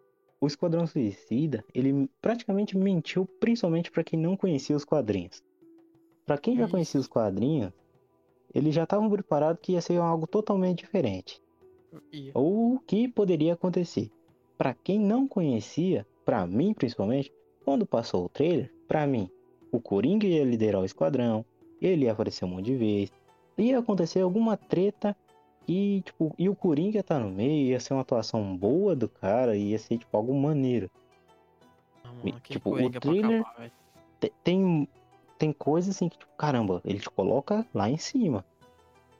[0.40, 5.42] o Esquadrão Suicida, ele praticamente mentiu, principalmente pra quem não conhecia os quadrinhos.
[6.24, 7.72] Pra quem já conhecia os quadrinhos,
[8.54, 11.42] eles já estavam preparados que ia ser algo totalmente diferente.
[12.12, 12.32] Ia.
[12.34, 14.10] ou o que poderia acontecer.
[14.56, 17.32] Pra quem não conhecia, pra mim principalmente,
[17.64, 19.30] quando passou o trailer, pra mim,
[19.72, 21.44] o Coringa ia liderar o esquadrão,
[21.80, 23.12] ele ia aparecer um monte de vezes,
[23.56, 25.16] ia acontecer alguma treta
[25.66, 29.56] e tipo, e o Coringa tá no meio, ia ser uma atuação boa do cara,
[29.56, 30.90] ia ser tipo algo maneiro.
[32.04, 33.70] Não, mano, tipo, o Coringa thriller- acabar,
[34.42, 34.88] Tem
[35.38, 38.44] tem coisa assim que tipo, caramba, ele te coloca lá em cima.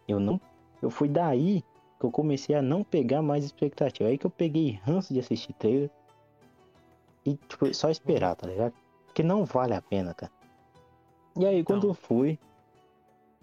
[0.06, 0.40] Eu não
[0.80, 1.62] eu fui daí
[1.98, 4.08] que eu comecei a não pegar mais expectativa.
[4.08, 5.90] Aí que eu peguei ranço de assistir trailer.
[7.26, 8.72] E, tipo, só esperar, tá ligado?
[9.06, 10.30] Porque não vale a pena, cara.
[11.36, 11.90] E aí, quando Não.
[11.90, 12.38] eu fui,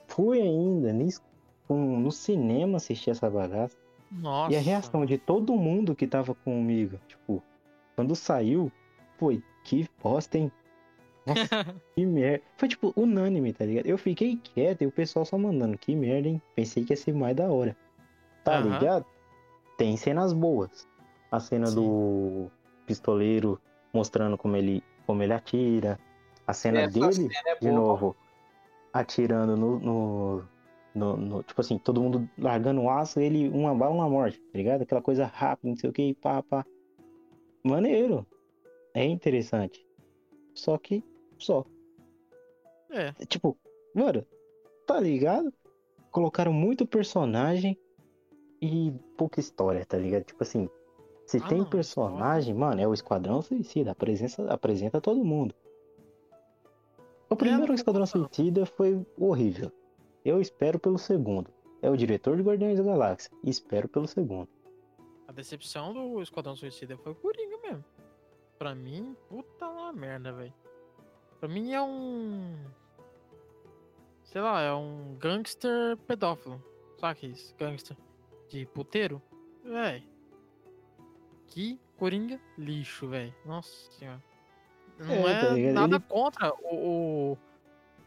[0.08, 0.94] fui ainda
[1.70, 3.78] no cinema assistir essa bagaça.
[4.12, 4.54] Nossa.
[4.54, 7.44] E a reação de todo mundo que tava comigo, tipo,
[7.96, 8.72] quando saiu,
[9.18, 10.52] foi, que bosta, hein?
[11.26, 11.48] Nossa,
[11.96, 12.44] que merda.
[12.58, 13.88] Foi, tipo, unânime, tá ligado?
[13.88, 16.42] Eu fiquei quieto e o pessoal só mandando, que merda, hein?
[16.56, 17.76] Pensei que ia ser mais da hora.
[18.44, 18.78] Tá Aham.
[18.78, 19.06] ligado?
[19.78, 20.88] Tem cenas boas.
[21.32, 21.76] A cena Sim.
[21.76, 22.52] do
[22.86, 23.60] pistoleiro
[23.92, 26.00] mostrando como ele, como ele atira.
[26.46, 28.16] A cena essa dele, cena é de novo,
[28.96, 30.44] atirando no, no,
[30.96, 34.58] no- no- Tipo assim, todo mundo largando o aço, ele uma bala, uma morte, tá
[34.58, 34.82] ligado?
[34.84, 36.66] Aquela coisa rápida, não sei o que, pá, pá.
[37.64, 38.26] Maneiro.
[38.94, 39.86] É interessante.
[40.54, 41.04] Só que,
[41.38, 41.66] só.
[42.90, 43.12] É.
[43.26, 43.58] Tipo,
[43.94, 44.26] mano,
[44.88, 45.54] tá ligado?
[46.12, 47.78] Colocaram muito personagem
[48.62, 50.24] e pouca história, tá ligado?
[50.24, 50.70] Tipo assim,
[51.28, 55.54] se Ah, tem não, personagem, mano, é o Esquadrão Suicida, apresenta, apresenta todo mundo.
[57.36, 58.06] O primeiro não Esquadrão.
[58.06, 59.70] Suicida foi horrível.
[60.24, 61.54] Eu espero pelo segundo.
[61.82, 63.30] É o diretor de Guardiões da Galáxia.
[63.44, 64.48] Espero pelo segundo.
[65.28, 67.84] A decepção do Esquadrão Suicida foi o Coringa mesmo.
[68.58, 70.54] Pra mim, puta lá merda, velho.
[71.38, 72.56] Pra mim é um.
[74.24, 76.64] Sei lá, é um gangster pedófilo.
[76.98, 77.54] Sabe que isso?
[77.58, 77.98] Gangster
[78.48, 79.22] de puteiro?
[79.62, 80.08] Véi.
[81.48, 83.36] Que Coringa lixo, velho.
[83.46, 84.24] Nossa senhora.
[85.00, 87.38] Não É, é, tá nada Ele- contra o, o,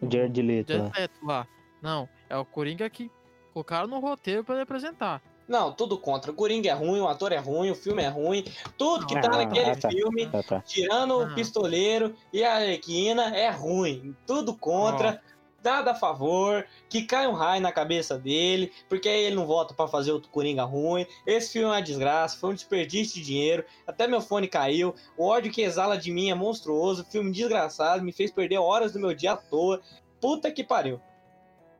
[0.07, 0.79] O Jared Leto lá.
[0.79, 1.47] Jared Leto lá.
[1.83, 3.11] Não, é o Coringa que
[3.53, 5.23] colocaram no roteiro pra ele apresentar.
[5.47, 6.31] Não, tudo contra.
[6.31, 8.45] O Coringa é ruim, o ator é ruim, o filme é ruim.
[8.77, 9.89] Tudo que tá Ah, naquele ah, tá.
[9.91, 10.61] filme, Tá, tá.
[10.61, 11.25] tirando Ah.
[11.25, 14.15] o pistoleiro e a Arlequina, é ruim.
[14.27, 15.23] Tudo contra.
[15.69, 19.75] Nada a favor, que cai um raio na cabeça dele, porque aí ele não volta
[19.75, 21.05] pra fazer outro Coringa ruim.
[21.27, 23.63] Esse filme é uma desgraça, foi um desperdício de dinheiro.
[23.87, 24.95] Até meu fone caiu.
[25.15, 27.05] O ódio que exala de mim é monstruoso.
[27.05, 29.83] Filme desgraçado, me fez perder horas do meu dia à toa.
[30.19, 30.99] Puta que pariu.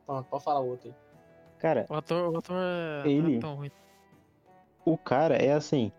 [0.05, 0.95] Pronto, pode falar outro aí.
[1.57, 3.71] Cara, O ator, o ator é, não é Ele- tão ruim.
[4.85, 5.91] o cara é assim.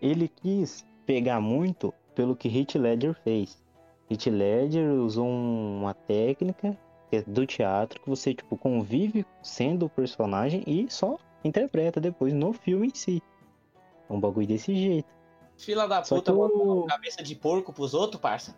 [0.00, 3.60] Ele quis pegar muito pelo que Heath Ledger fez.
[4.08, 6.87] Heath Ledger usou um- uma técnica é
[7.26, 12.88] do teatro que você tipo convive sendo o personagem e só interpreta depois no filme
[12.88, 13.22] em si.
[14.08, 15.08] É um bagulho desse jeito.
[15.56, 18.54] Fila da Só puta o- cabeça de porco pros outros, parça.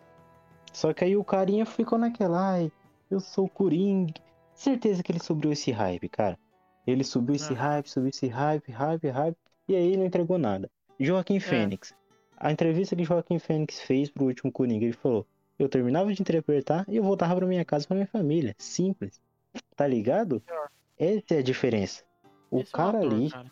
[0.73, 2.71] Só que aí o carinha ficou naquela, ai,
[3.09, 4.13] eu sou o Coringa.
[4.53, 6.37] Certeza que ele subiu esse hype, cara.
[6.85, 7.57] Ele subiu esse Ah.
[7.57, 9.37] hype, subiu esse hype, hype, hype,
[9.67, 10.69] e aí não entregou nada.
[10.99, 11.93] Joaquim Fênix.
[12.37, 15.25] A entrevista que Joaquim Fênix fez pro último Coringa, ele falou:
[15.61, 18.55] Eu terminava de interpretar e eu voltava pra minha casa, pra minha família.
[18.57, 19.21] Simples.
[19.75, 20.41] Tá ligado?
[20.97, 22.03] Essa é a diferença.
[22.49, 23.51] O Esse é cara ali, cara.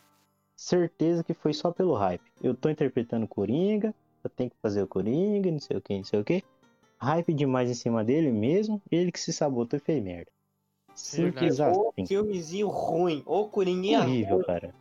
[0.56, 2.24] certeza que foi só pelo hype.
[2.42, 3.94] Eu tô interpretando Coringa,
[4.24, 6.44] eu tenho que fazer o Coringa, não sei o que, não sei o que.
[6.98, 10.32] Hype demais em cima dele mesmo, ele que se sabotou e fez merda.
[10.96, 11.60] Simples.
[11.60, 12.08] Ô, assim.
[12.08, 13.22] filmezinho ruim.
[13.26, 14.46] Ô, Coringuinha Horrível, ruim.
[14.46, 14.74] cara.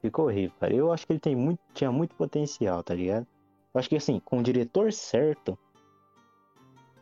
[0.00, 0.74] Ficou horrível, cara.
[0.74, 3.26] Eu acho que ele tem muito, tinha muito potencial, tá ligado?
[3.72, 5.56] Eu acho que assim, com o diretor certo,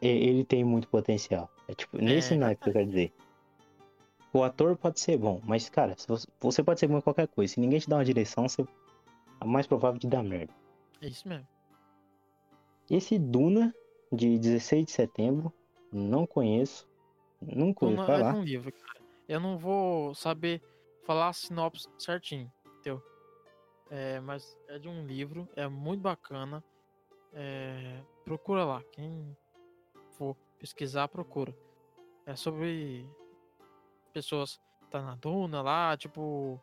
[0.01, 1.51] ele tem muito potencial.
[1.69, 3.13] É tipo, nesse naipe que eu quero dizer.
[4.33, 7.55] O ator pode ser bom, mas, cara, você, você pode ser bom em qualquer coisa.
[7.55, 8.63] Se ninguém te dá uma direção, você
[9.41, 10.53] é mais provável de dar merda.
[11.03, 11.47] É isso mesmo.
[12.89, 13.75] Esse Duna,
[14.13, 15.53] de 16 de setembro,
[15.93, 16.89] não conheço.
[17.41, 18.35] Nunca ouvi Duna é falar.
[18.35, 19.01] um livro, cara.
[19.29, 20.63] Eu não vou saber
[21.05, 23.03] falar a sinopse certinho, entendeu?
[23.91, 26.63] É, mas é de um livro, é muito bacana.
[27.33, 29.37] É, procura lá, quem
[30.21, 31.57] for pesquisar, procura.
[32.27, 33.07] É sobre
[34.13, 36.61] pessoas que tá na duna lá, tipo.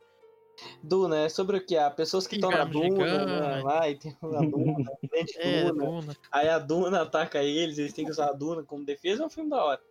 [0.83, 1.75] Duna, é sobre o que?
[1.77, 3.61] Ah, pessoas que estão na Duna, né?
[3.63, 4.91] Lá, e tem uma Duna,
[5.37, 5.85] É, Duna.
[5.85, 6.17] duna.
[6.31, 9.21] Aí a Duna ataca eles, eles têm que usar a Duna como defesa.
[9.23, 9.81] É um filme da hora.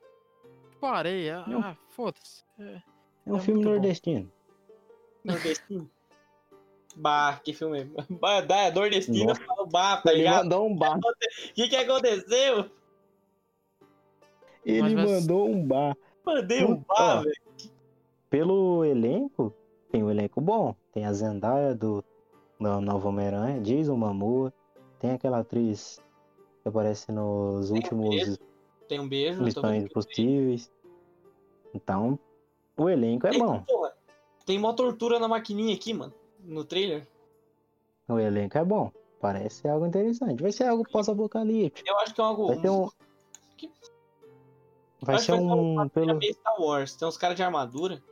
[0.73, 1.45] Tipo areia.
[1.47, 1.61] Não.
[1.61, 2.45] Ah, foda-se.
[2.59, 2.83] É,
[3.27, 3.71] É um é filme muito bom.
[3.75, 4.33] nordestino.
[5.25, 5.91] Nordestino.
[6.97, 7.85] bah, que filme.
[8.11, 10.43] Bah, dá, é nordestino, falo bah, tá Ele ligado?
[10.45, 10.99] mandou um bar.
[10.99, 12.71] O que que aconteceu?
[14.67, 15.97] Ele Mas mandou um bar.
[16.25, 17.37] Mandei um Ó, bah, velho.
[18.29, 19.55] Pelo elenco,
[19.93, 20.75] tem um elenco bom.
[20.93, 22.05] Tem a Zendaya do
[22.59, 24.53] da Nova Homem-Aranha, Jason Momoa,
[24.99, 26.03] tem aquela atriz
[26.63, 28.39] que aparece nos últimos beijo,
[28.89, 29.43] Tem um beijo.
[29.43, 30.73] Missões Impossíveis.
[31.75, 32.19] Então,
[32.77, 33.61] o elenco é Tem, bom.
[33.61, 33.93] porra,
[34.47, 36.15] tem uma tortura na maquininha aqui, mano.
[36.41, 37.07] No trailer.
[38.09, 38.91] O elenco é bom.
[39.21, 40.43] Parece algo interessante.
[40.43, 41.89] Vai ser algo pós-apocalíptico.
[41.89, 42.47] Eu acho que é algo.
[42.47, 42.89] Vai ser um.
[45.03, 45.89] Vai ser um.
[45.89, 46.95] Pelo, Star Wars.
[46.97, 48.03] Tem uns caras de armadura.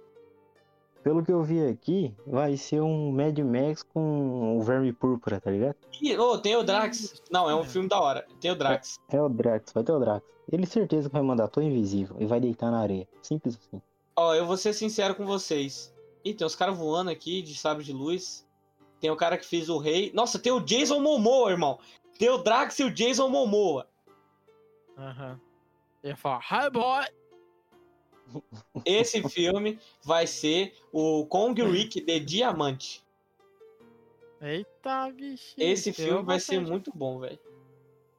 [1.03, 5.51] pelo que eu vi aqui, vai ser um Mad Max com o Verme Púrpura, tá
[5.51, 5.77] ligado?
[6.01, 7.23] Ih, ô, tem o Drax.
[7.31, 7.65] Não, é um É.
[7.65, 8.27] filme da hora.
[8.41, 8.99] Tem o Drax.
[9.11, 10.25] É o Drax, vai ter o Drax.
[10.51, 13.07] Ele certeza que vai mandar tô invisível e vai deitar na areia.
[13.23, 13.83] Simples assim.
[14.17, 15.93] Ó, eu vou ser sincero com vocês.
[16.25, 18.47] Ih, tem uns caras voando aqui de sabre de luz.
[19.01, 20.11] Tem o cara que fez o rei.
[20.15, 21.79] Nossa, tem o Jason Momoa, irmão.
[22.19, 23.87] Tem o Drax e o Jason Momoa.
[24.97, 25.33] Aham.
[25.33, 25.54] Eu
[26.09, 27.05] ia falar, hi boy!
[28.85, 33.05] Esse filme vai ser o Kong Rick de Diamante.
[34.41, 35.55] Eita, bicho.
[35.57, 37.39] Esse filme vai ser muito bom, velho.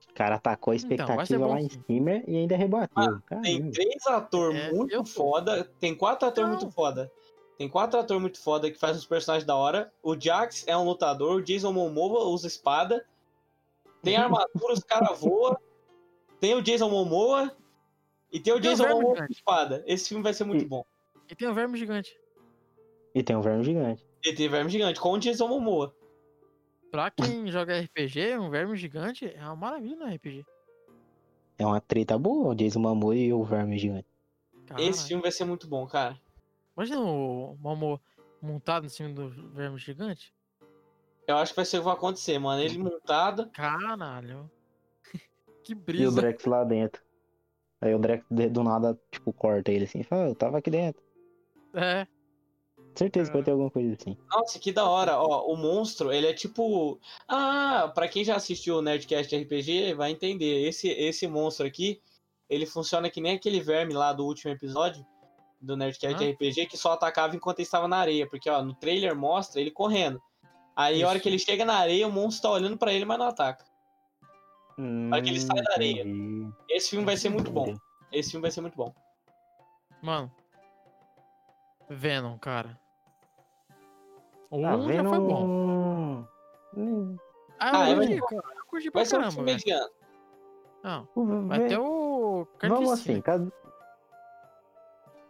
[0.09, 3.19] O cara atacou a Então, expectativa bom lá em cima e ainda rebateu.
[3.43, 3.71] Tem Caramba.
[3.71, 5.65] três atores É, muito foda.
[5.79, 7.11] Tem quatro atores muito foda.
[7.57, 9.93] Tem quatro atores muito foda que fazem os personagens da hora.
[10.01, 11.35] O Jax é um lutador.
[11.35, 13.05] O Jason Momoa usa espada.
[14.01, 15.57] Tem armadura, os caras voam.
[16.39, 17.55] Tem o Jason Momoa.
[18.31, 19.83] E tem o Tem o Jason Momoa com espada.
[19.87, 20.85] Esse filme vai ser muito E- bom.
[21.29, 22.17] E tem o verme gigante.
[23.13, 24.05] E tem um verme gigante.
[24.23, 25.95] E tem Verme Gigante com o Jason Momoa.
[26.91, 30.43] Pra quem joga RPG, um verme gigante é uma maravilha no RPG.
[31.57, 34.07] é uma treta boa, o Jason Momoa e o Verme Gigante.
[34.65, 34.89] Caralho.
[34.89, 36.19] Esse filme vai ser muito bom, cara.
[36.75, 38.01] Imagina o Momo
[38.41, 40.33] montado em cima do verme gigante.
[41.27, 42.61] Eu acho que vai ser o que vai acontecer, mano.
[42.61, 43.49] Ele montado.
[43.51, 44.49] Caralho.
[45.63, 46.19] que E o brisa.
[46.21, 47.01] Drex lá dentro.
[47.85, 50.71] Aí o Drex de- do nada, tipo, corta ele assim, fala, "Ah, eu tava aqui
[50.71, 51.01] dentro.
[51.73, 52.07] É.
[52.95, 54.17] Certeza que vai ter alguma coisa assim.
[54.31, 55.19] Nossa, que da hora.
[55.19, 56.97] Ó, o monstro, ele é tipo.
[57.27, 60.65] Ah, pra quem já assistiu o Nerdcast RPG, vai entender.
[60.67, 62.01] Esse, esse monstro aqui,
[62.49, 65.05] ele funciona que nem aquele verme lá do último episódio
[65.61, 66.29] do Nerdcast Ah.
[66.29, 68.27] RPG que só atacava enquanto ele estava na areia.
[68.29, 70.21] Porque, ó, no trailer mostra ele correndo.
[70.75, 71.23] Aí, a hora Isso.
[71.23, 73.65] que ele chega na areia, o monstro tá olhando pra ele, mas não ataca.
[75.11, 76.03] hora que ele sai da areia.
[76.69, 77.75] Esse filme vai ser muito bom.
[78.11, 78.93] Esse filme vai ser muito bom.
[80.01, 80.31] Mano.
[81.89, 82.79] Venom, cara.
[84.49, 86.25] O Ah, 1 já foi bom.
[86.77, 87.17] Hum,
[87.59, 88.43] Ah, Ah, eu é curti, cara.
[88.57, 89.63] Eu curti pra Vai ser um caramba, filme velho.
[89.65, 89.91] mediano.
[90.83, 93.51] Não, o vai Ve- ter o Vamos assim, cada...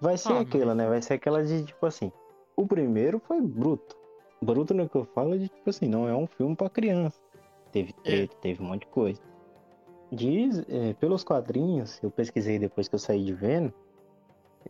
[0.02, 0.88] Vai ser Ah, aquela, né?
[0.88, 2.12] Vai ser aquela de, tipo assim,
[2.56, 3.96] o primeiro foi bruto.
[4.42, 7.20] Bruto no que eu falo de, tipo assim, não é um filme pra criança.
[7.72, 8.04] Teve É.
[8.04, 9.22] treta, teve um monte de coisa.
[10.16, 13.70] Diz, é, pelos quadrinhos, eu pesquisei depois que eu saí de Venom,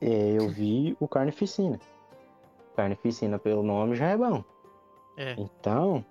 [0.02, 1.80] é, eu vi o Carnificina.
[2.76, 4.44] Carnificina pelo nome já é bom.
[5.16, 5.36] É.
[5.38, 6.04] Então,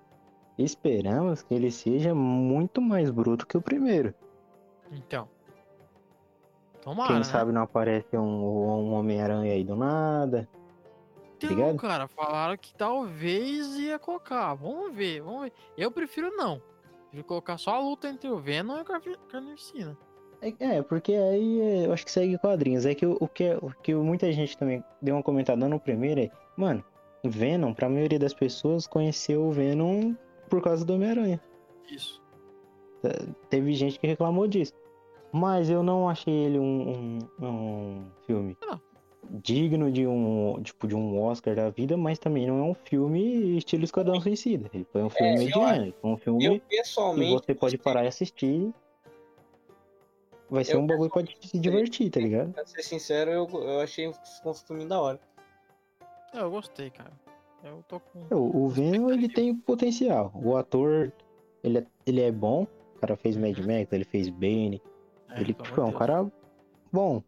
[0.56, 4.14] esperamos que ele seja muito mais bruto que o primeiro.
[4.92, 5.28] Então.
[6.80, 7.24] Tomara, Quem né?
[7.24, 10.48] sabe não aparece um, um Homem-Aranha aí do nada.
[11.36, 11.76] Então, ligado?
[11.76, 14.54] cara, falaram que talvez ia colocar.
[14.54, 15.52] Vamos ver, vamos ver.
[15.76, 16.62] Eu prefiro não.
[17.14, 19.96] Prefiro colocar só a luta entre o Venom e o Carnificina.
[20.42, 22.84] É, é, porque aí é, eu acho que segue quadrinhos.
[22.84, 26.20] É que o, o que, o que muita gente também deu uma comentada no primeiro
[26.20, 26.84] é, mano,
[27.22, 30.12] Venom, pra maioria das pessoas, conheceu o Venom
[30.50, 31.40] por causa do Homem-Aranha.
[31.88, 32.20] Isso.
[33.48, 34.72] Teve gente que reclamou disso.
[35.32, 38.80] Mas eu não achei ele um, um, um filme Não.
[39.30, 43.56] Digno de um, tipo, de um Oscar da vida, mas também não é um filme
[43.56, 44.70] estilo Esquadrão Suicida.
[44.72, 47.32] Ele foi um filme eu mediano, ele foi um filme Eu, que pessoalmente.
[47.32, 48.72] você pode parar e assistir.
[50.50, 52.52] Vai ser Eu um bagulho pra te se divertir, tá ligado?
[52.52, 55.20] Pra ser sincero, eu, eu achei um filme da hora.
[56.32, 57.12] É, eu gostei, cara.
[57.62, 58.26] Eu tô com.
[58.30, 60.30] O, o Venom, ele tem potencial.
[60.34, 61.12] O ator,
[61.62, 62.66] ele é, ele é bom.
[62.96, 64.82] O cara fez Mad Max, ele fez Bane.
[65.30, 66.30] É, ele tipo, é um cara
[66.92, 67.22] bom.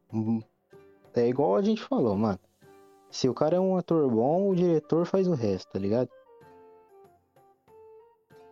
[1.16, 2.38] É igual a gente falou, mano.
[3.10, 6.10] Se o cara é um ator bom, o diretor faz o resto, tá ligado?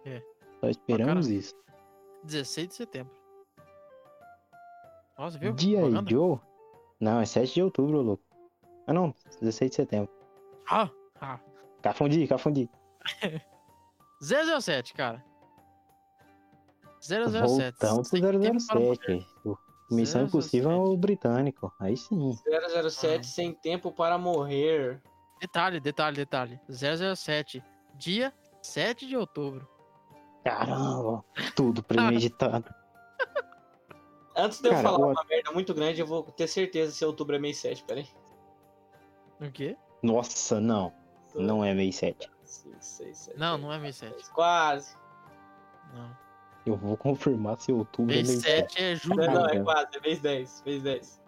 [0.06, 0.22] É.
[0.60, 1.38] Só esperamos Bacana.
[1.38, 1.54] isso.
[2.24, 3.12] 16 de setembro.
[5.18, 5.52] Nossa, viu?
[5.52, 6.38] Dia Joe?
[6.98, 8.24] Não, é 7 de outubro, louco.
[8.86, 10.10] Ah, não, 16 de setembro.
[10.70, 10.90] Ah,
[11.20, 11.38] ah.
[11.82, 12.70] Cafundi, cafundi.
[14.20, 15.22] 007, cara.
[17.00, 17.76] 007.
[17.78, 18.18] Voltamos pro
[18.60, 19.26] 007.
[19.94, 22.36] Missão Impossível é o britânico, aí sim.
[22.90, 23.22] 007 ah.
[23.22, 25.00] Sem Tempo para Morrer.
[25.40, 26.60] Detalhe, detalhe, detalhe.
[26.68, 27.62] 007,
[27.94, 28.32] dia
[28.62, 29.68] 7 de outubro.
[30.44, 31.24] Caramba,
[31.56, 32.72] tudo premeditado.
[34.36, 35.12] Antes de Cara, eu falar eu...
[35.12, 38.08] uma merda muito grande, eu vou ter certeza se outubro é mês 7, peraí.
[39.40, 39.76] O quê?
[40.02, 40.92] Nossa, não.
[41.34, 42.30] Não é mês 7.
[42.42, 44.30] 6, 6, não, não é mês 7.
[44.30, 44.96] Quase.
[45.94, 46.23] Não.
[46.66, 48.72] Eu vou confirmar se outubro é Mês mês 7.
[48.72, 49.16] 7 é Não, julho.
[49.32, 49.64] não, é cara.
[49.64, 51.22] quase, é mês 10, mês 10.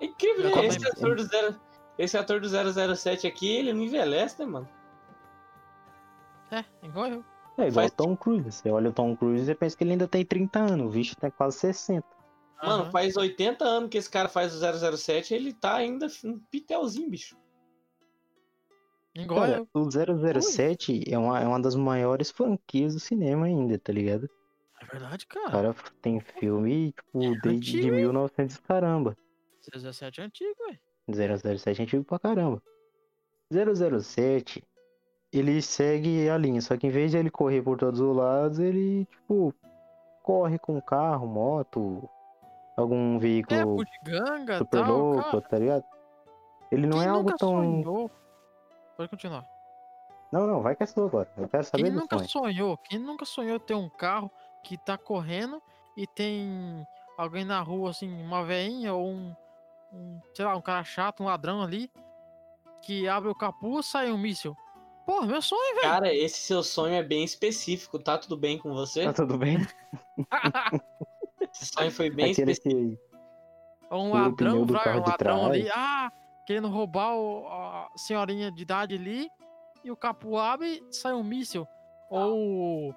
[0.00, 0.66] É incrível, né?
[0.66, 1.60] Esse ator, do zero,
[1.98, 2.48] esse ator do
[2.96, 4.68] 007 aqui, ele não envelhece, né, mano?
[6.50, 7.24] É, igual eu.
[7.58, 8.50] É igual Faz- o Tom Cruise.
[8.52, 10.86] Você olha o Tom Cruise e pensa que ele ainda tem 30 anos.
[10.86, 12.06] O bicho tem quase 60.
[12.62, 12.90] Mano, Aham.
[12.92, 17.36] faz 80 anos que esse cara faz o 007 ele tá ainda um pitelzinho, bicho.
[19.14, 19.68] Igual Cara, eu.
[19.74, 19.90] o
[20.40, 24.30] 007 é uma, é uma das maiores franquias do cinema ainda, tá ligado?
[24.82, 25.50] É verdade, O cara.
[25.50, 27.94] cara tem filme, tipo, desde antigo, de hein?
[27.96, 29.16] 1900 e caramba.
[29.60, 30.78] 007 é antigo, ué.
[31.56, 32.62] 007 é antigo pra caramba.
[33.50, 34.64] 007,
[35.32, 38.58] ele segue a linha, só que em vez de ele correr por todos os lados,
[38.58, 39.54] ele, tipo,
[40.22, 42.08] corre com carro, moto,
[42.76, 45.40] algum É, veículo Pudiganga e super tal, louco, cara.
[45.42, 45.84] tá ligado?
[46.70, 47.48] Ele não Quem é algo tão.
[47.50, 48.10] sonhou...
[48.96, 49.46] Pode continuar.
[50.32, 51.30] Não, não, vai que é sua agora.
[51.36, 52.28] Eu quero saber Quem nunca sonho.
[52.28, 52.76] sonhou?
[52.78, 54.30] Quem nunca sonhou ter um carro
[54.62, 55.60] que tá correndo
[55.96, 56.86] e tem
[57.18, 59.34] alguém na rua, assim, uma veinha ou um,
[59.92, 61.90] um, sei lá, um cara chato, um ladrão ali,
[62.82, 64.56] que abre o capuz sai um míssil.
[65.04, 65.92] Pô, meu sonho, velho.
[65.92, 69.04] Cara, esse seu sonho é bem específico, tá tudo bem com você?
[69.04, 69.58] Tá tudo bem?
[71.52, 72.96] Esse sonho foi bem Aquele específico.
[73.08, 73.12] que.
[73.90, 76.10] Ou um ladrão, vai, um ladrão ali, ah,
[76.46, 79.28] querendo roubar o- a senhorinha de idade ali,
[79.84, 81.66] e o capô abre sai um míssil.
[82.08, 82.94] Ou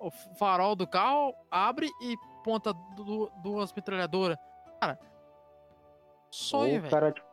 [0.00, 4.36] o farol do carro abre e aponta du- duas metralhadoras.
[4.80, 4.98] Cara,
[6.30, 6.90] sonho, o velho.
[6.90, 7.26] cara tipo,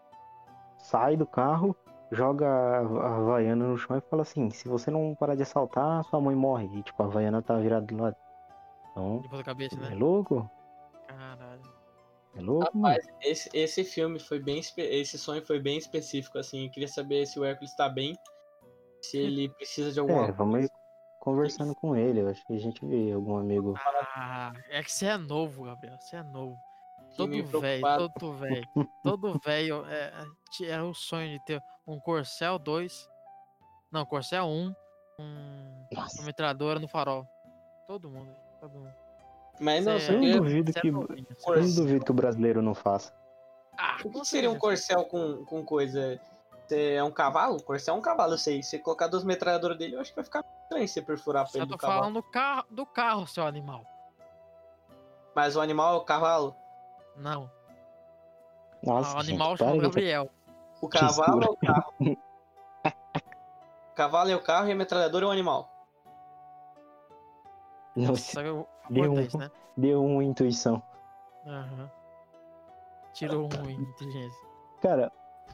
[0.78, 1.76] sai do carro,
[2.11, 6.20] joga a Havaiana no chão e fala assim, se você não parar de assaltar, sua
[6.22, 6.66] mãe morre.
[6.78, 8.16] E tipo, a Havaiana tá virada do lado.
[8.91, 9.95] Então, De ponta cabeça, é né?
[9.95, 10.49] louco?
[11.07, 11.61] Caralho.
[12.36, 12.95] É louco, mano.
[12.95, 14.59] Rapaz, esse, esse filme foi bem.
[14.78, 16.66] Esse sonho foi bem específico, assim.
[16.66, 18.18] Eu queria saber se o Hércules tá bem.
[19.01, 20.72] Se ele precisa de alguma É, vamos ir
[21.24, 22.19] conversando com ele.
[22.19, 23.76] Eu acho que a gente vê algum amigo.
[24.13, 25.97] Ah, é que você é novo, Gabriel.
[25.97, 26.57] Você é novo.
[27.15, 28.67] Todo velho, todo velho.
[29.01, 30.11] Todo velho é,
[30.61, 33.09] é, é o sonho de ter um Corcel 2.
[33.89, 34.76] Não, Corcel 1.
[35.19, 36.19] Um, Nossa.
[36.19, 37.26] uma metralhadora no farol.
[37.88, 38.36] Todo mundo.
[38.59, 38.93] Todo mundo.
[39.61, 40.91] Mas não, só Eu não duvido é que.
[40.91, 41.76] novinho, é Eu não Corcel.
[41.76, 43.13] duvido que o brasileiro não faça.
[43.78, 46.19] Ah, O que seria um corcel com, com coisa?
[46.69, 47.61] É um cavalo?
[47.63, 48.61] Corcel é um cavalo, eu sei.
[48.61, 50.43] Se você colocar duas metralhadoras dele, eu acho que vai ficar
[50.74, 51.99] estranho você perfurar a pele tô do cavalo.
[51.99, 53.84] falando do carro, do carro, seu animal.
[55.36, 56.55] Mas o animal é o cavalo.
[57.15, 57.49] Não.
[58.84, 60.30] Nossa, o animal gente, chama de- Gabriel.
[60.82, 61.93] O cavalo é o carro.
[62.01, 65.69] o cavalo é o carro e a metralhadora é o animal.
[67.95, 69.51] Nossa, eu Deu um- né?
[69.78, 70.82] deu uma intuição.
[71.45, 71.89] Aham.
[73.13, 74.47] Tirou um em inteligência.
[74.82, 75.11] Cara,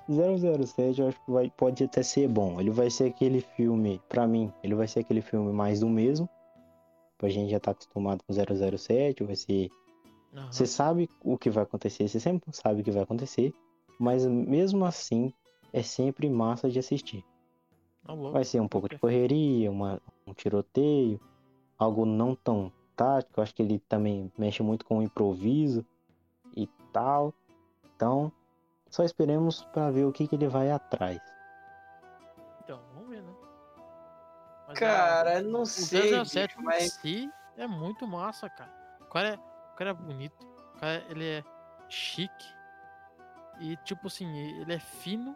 [0.09, 2.59] 007 eu acho que vai, pode até ser bom.
[2.59, 6.27] Ele vai ser aquele filme, pra mim, ele vai ser aquele filme mais do mesmo.
[7.21, 9.69] A gente já tá acostumado com 007, vai ser...
[10.33, 10.51] Aham.
[10.51, 13.53] Você sabe o que vai acontecer, você sempre sabe o que vai acontecer.
[13.99, 15.33] Mas mesmo assim,
[15.73, 17.23] é sempre massa de assistir.
[18.31, 21.19] Vai ser um pouco de correria, uma, um tiroteio,
[21.77, 23.39] algo não tão tático.
[23.39, 25.85] Eu acho que ele também mexe muito com o improviso
[26.55, 27.33] e tal.
[27.95, 28.31] Então,
[28.89, 31.19] só esperemos pra ver o que, que ele vai atrás.
[32.63, 33.33] Então, vamos ver, né?
[34.67, 38.71] Mas, Cara, ah, não o sei, 007 bicho, em mas si é muito massa, cara.
[39.01, 40.37] O cara é, o cara é bonito.
[40.75, 41.43] O cara, ele é
[41.89, 42.47] chique.
[43.59, 44.31] E, tipo assim,
[44.61, 45.35] ele é fino.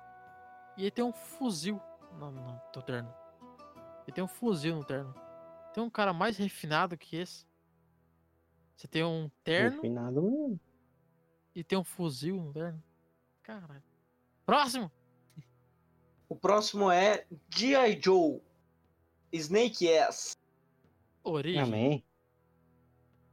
[0.78, 1.82] E ele tem um fuzil
[2.14, 3.14] no, no, no terno.
[4.06, 5.14] Ele tem um fuzil no terno.
[5.74, 7.46] Tem um cara mais refinado que esse.
[8.76, 10.60] Você tem um terno Refinado mesmo.
[11.56, 12.84] e tem um fuzil no terno.
[13.44, 13.84] Caralho.
[14.46, 14.92] Próximo!
[16.30, 18.00] o próximo é G.I.
[18.02, 18.42] Joe.
[19.32, 20.36] Snake Ass.
[21.24, 21.62] Origem.
[21.62, 22.04] Amém.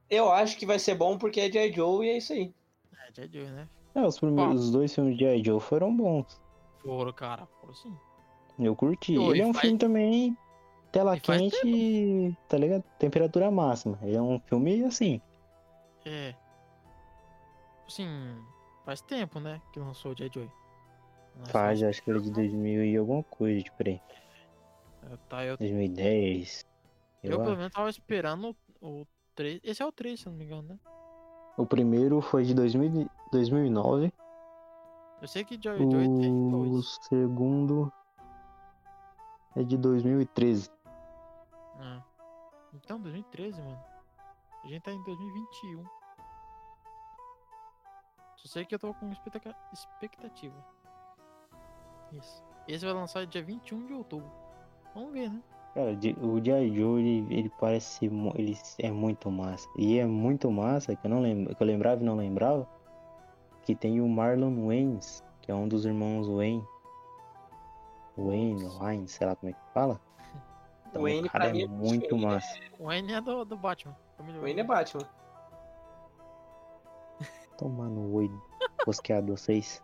[0.09, 1.73] Eu acho que vai ser bom porque é G.I.
[1.73, 2.53] Joe e é isso aí.
[3.07, 3.29] É, J.
[3.33, 3.69] Joe, né?
[3.95, 5.43] É, os, primeiros, os dois filmes de I.
[5.45, 6.41] Joe foram bons.
[6.83, 7.47] Foram, cara.
[7.61, 7.97] Foram sim.
[8.59, 9.15] Eu curti.
[9.15, 10.37] Ele e é um faz- filme também
[10.93, 12.83] tela e quente, tá ligado?
[12.99, 13.99] Temperatura máxima.
[14.03, 15.21] Ele é um filme assim.
[16.05, 16.35] É.
[17.87, 18.07] Assim,
[18.85, 19.61] faz tempo, né?
[19.73, 20.31] Que lançou o J.
[20.33, 20.51] Joy.
[21.47, 24.01] Faz, acho que ele é de 2000 e alguma coisa, tipo aí.
[25.11, 26.67] É, Tá, eu, 2010.
[27.23, 29.61] eu Eu pelo menos tava esperando o 3.
[29.65, 30.79] Esse é o 3, se não me engano, né?
[31.57, 34.13] O primeiro foi de 2000, e- 2009.
[35.23, 36.99] Eu sei que Joy Joy tem O dois.
[37.09, 37.93] segundo
[39.57, 40.71] é de 2013.
[41.79, 42.03] Ah.
[42.75, 43.79] Então, 2013, mano.
[44.65, 45.85] A gente tá em 2021.
[48.43, 49.11] Só sei que eu tô com
[49.73, 50.55] expectativa.
[52.13, 52.43] Isso.
[52.67, 54.31] Esse vai lançar dia 21 de outubro.
[54.95, 55.43] Vamos ver, né?
[55.75, 56.77] Cara, o G.I.
[56.77, 59.69] Joe, ele, ele parece ele é muito massa.
[59.77, 62.69] E é muito massa, que eu não lembro, que eu lembrava e não lembrava,
[63.63, 66.65] que tem o Marlon Wayans, que é um dos irmãos Wayne.
[68.17, 70.01] Wayne, Wayne, sei lá como é que fala.
[70.91, 72.25] Então, Wayne, o cara mim, é é muito diferente.
[72.25, 72.59] massa.
[72.81, 73.97] O Wayne é do, do Batman.
[74.41, 75.09] Wayne é Batman.
[77.61, 78.31] Tomando oi,
[78.87, 79.83] bosqueador 6.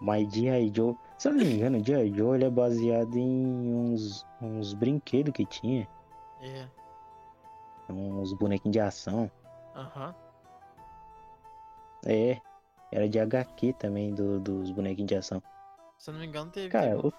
[0.00, 0.72] Mas G.I.
[0.74, 2.14] Joe, se eu não me engano, G.I.
[2.14, 5.88] Joe ele é baseado em uns, uns brinquedos que tinha.
[6.40, 6.68] É.
[7.90, 9.28] Uns bonequinhos de ação.
[9.74, 10.14] Aham.
[12.04, 12.40] É,
[12.92, 15.42] era de HQ também, do- dos bonequinhos de ação.
[15.98, 16.68] Se eu não me engano, teve.
[16.68, 17.12] Cara, o-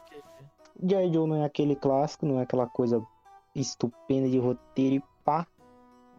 [0.82, 1.12] G.I.
[1.14, 3.06] Joe não é aquele clássico, não é aquela coisa
[3.54, 5.46] estupenda de roteiro e pá.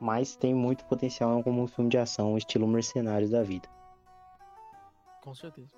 [0.01, 3.68] Mas tem muito potencial como um filme de ação, estilo Mercenários da vida.
[5.22, 5.74] Com certeza.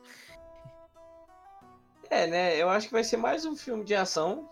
[2.10, 2.56] É, né?
[2.56, 4.48] Eu acho que vai ser mais um filme de ação.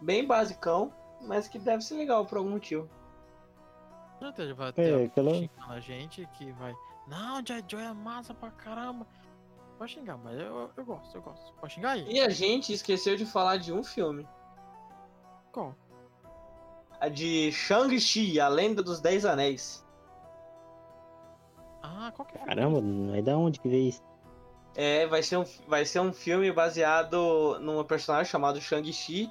[0.00, 2.88] Bem basicão, mas que deve ser legal por algum motivo.
[4.18, 6.74] Com certeza vai É, ter xingando a gente que vai.
[7.06, 7.62] Não, J.
[7.68, 9.06] Joy é massa pra caramba.
[9.78, 11.52] Pode xingar, mas eu, eu gosto, eu gosto.
[11.54, 12.10] Pode xingar aí.
[12.10, 14.26] E a gente esqueceu de falar de um filme.
[15.52, 15.74] Qual?
[17.02, 19.84] A de Shang-Chi, a Lenda dos Dez Anéis.
[21.82, 22.44] Ah, qual que é?
[22.44, 24.00] Caramba, não é da onde que veio isso?
[24.76, 29.28] É, vai ser um, vai ser um filme baseado num personagem chamado Shang-Chi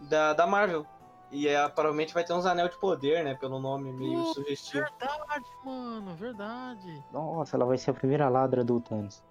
[0.00, 0.86] da, da Marvel.
[1.30, 3.34] E é, provavelmente vai ter uns anel de poder, né?
[3.34, 4.82] Pelo nome meio Pô, sugestivo.
[4.98, 7.04] Verdade, mano, verdade.
[7.12, 9.22] Nossa, ela vai ser a primeira ladra do Thanos.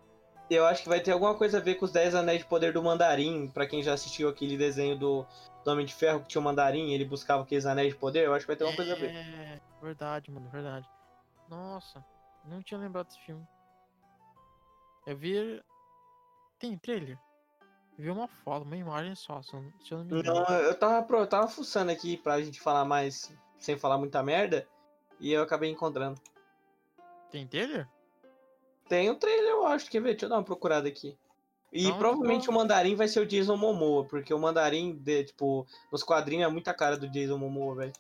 [0.54, 2.74] Eu acho que vai ter alguma coisa a ver com os 10 anéis de poder
[2.74, 3.48] do Mandarim.
[3.48, 5.26] Pra quem já assistiu aquele desenho do,
[5.64, 8.26] do Homem de Ferro que tinha o Mandarim, ele buscava aqueles anéis de poder.
[8.26, 9.16] Eu acho que vai ter alguma coisa a ver.
[9.16, 10.86] É, verdade, mano, verdade.
[11.48, 12.04] Nossa,
[12.44, 13.48] não tinha lembrado desse filme.
[15.08, 15.64] Eu vi.
[16.60, 17.18] Tem trailer?
[17.98, 19.62] Eu vi uma foto, uma imagem só, se eu
[20.00, 20.34] não- me engano.
[20.50, 24.68] Não, eu tava, eu tava fuçando aqui pra gente falar mais, sem falar muita merda.
[25.18, 26.20] E eu acabei encontrando.
[27.30, 27.88] Tem trailer?
[28.88, 29.90] Tem o trailer, eu acho.
[29.90, 30.12] Quer ver?
[30.12, 31.18] Deixa eu dar uma procurada aqui.
[31.72, 32.54] E Não, provavelmente não.
[32.54, 36.52] o Mandarim vai ser o Jason Momoa, porque o Mandarim, de, tipo, nos quadrinhos é
[36.52, 37.94] muita cara do Jason Momoa, velho.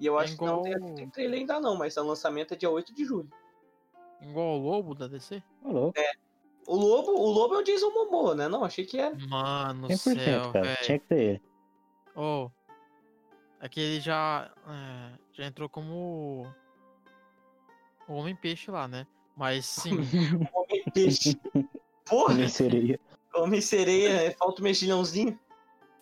[0.00, 2.56] E eu É acho que não tem, tem trailer ainda não, mas o lançamento é
[2.56, 3.30] dia 8 de julho.
[4.22, 5.42] Igual o lobo da DC?
[5.62, 6.00] Ô, louco.
[6.66, 8.48] O Lobo, o Lobo é o Jason Momoa, né?
[8.48, 9.14] Não, achei que era.
[9.28, 10.76] Mano, 100%, céu, cara.
[10.76, 11.42] Tinha que ter ele.
[12.16, 12.48] Oh,
[13.60, 16.46] é que ele já, é, já entrou como
[18.08, 19.06] o Homem-Peixe lá, né?
[19.36, 19.90] Mas sim,
[20.54, 21.38] Homem Peixe.
[22.06, 23.00] Porra, Nem seria.
[23.34, 25.38] Homem Sereia, é, falta o mexilhãozinho.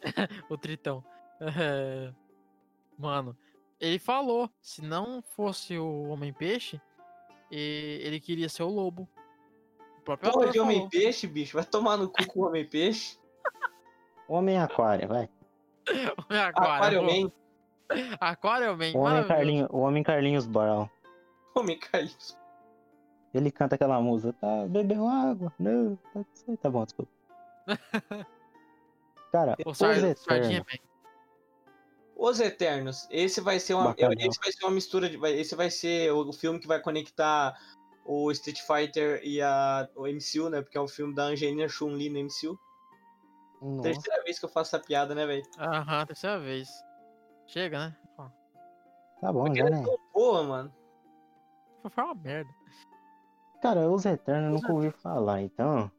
[0.50, 1.02] o Tritão.
[1.40, 2.12] É,
[2.98, 3.36] Mano,
[3.80, 6.80] ele falou, se não fosse o Homem-Peixe,
[7.50, 9.08] e- ele queria ser o lobo.
[9.98, 10.88] O próprio Porra de Homem.
[10.90, 11.56] Peixe, bicho.
[11.56, 13.16] Vai tomar no cu com o Homem Peixe.
[14.28, 15.28] Homem Aquário, vai.
[15.88, 17.32] Aquário, Aquário Man.
[18.20, 19.28] Aquário Man, O Homem, maravilhoso.
[19.28, 20.88] Carlinho, o Homem Carlinhos Brown.
[21.54, 22.36] Homem Carlinhos.
[23.34, 25.52] Ele canta aquela música, tá, bebeu água?
[25.58, 26.24] Não, tá,
[26.60, 27.10] tá bom, desculpa.
[29.32, 30.66] Cara, O os Eternos.
[32.14, 33.08] Os Eternos.
[33.10, 36.28] Esse vai ser uma, esse vai ser uma mistura de, vai- esse vai ser o,
[36.28, 37.56] o filme que vai conectar
[38.04, 40.60] o Street Fighter e a o MCU, né?
[40.60, 42.58] Porque é um filme da Angelina Chun-Li no MCU.
[43.62, 45.42] nossa, Terceira vez que eu faço essa piada, né, velho?
[45.58, 46.68] Aham, terceira vez.
[47.46, 47.96] Chega, né?
[48.18, 48.28] Ó,
[49.20, 49.84] tá bom Porque já, ela é né?
[49.84, 50.74] tão boa, mano.
[51.90, 52.50] Foi uma merda.
[53.62, 55.90] Cara, os Eternos eu nunca ouvi falar, então...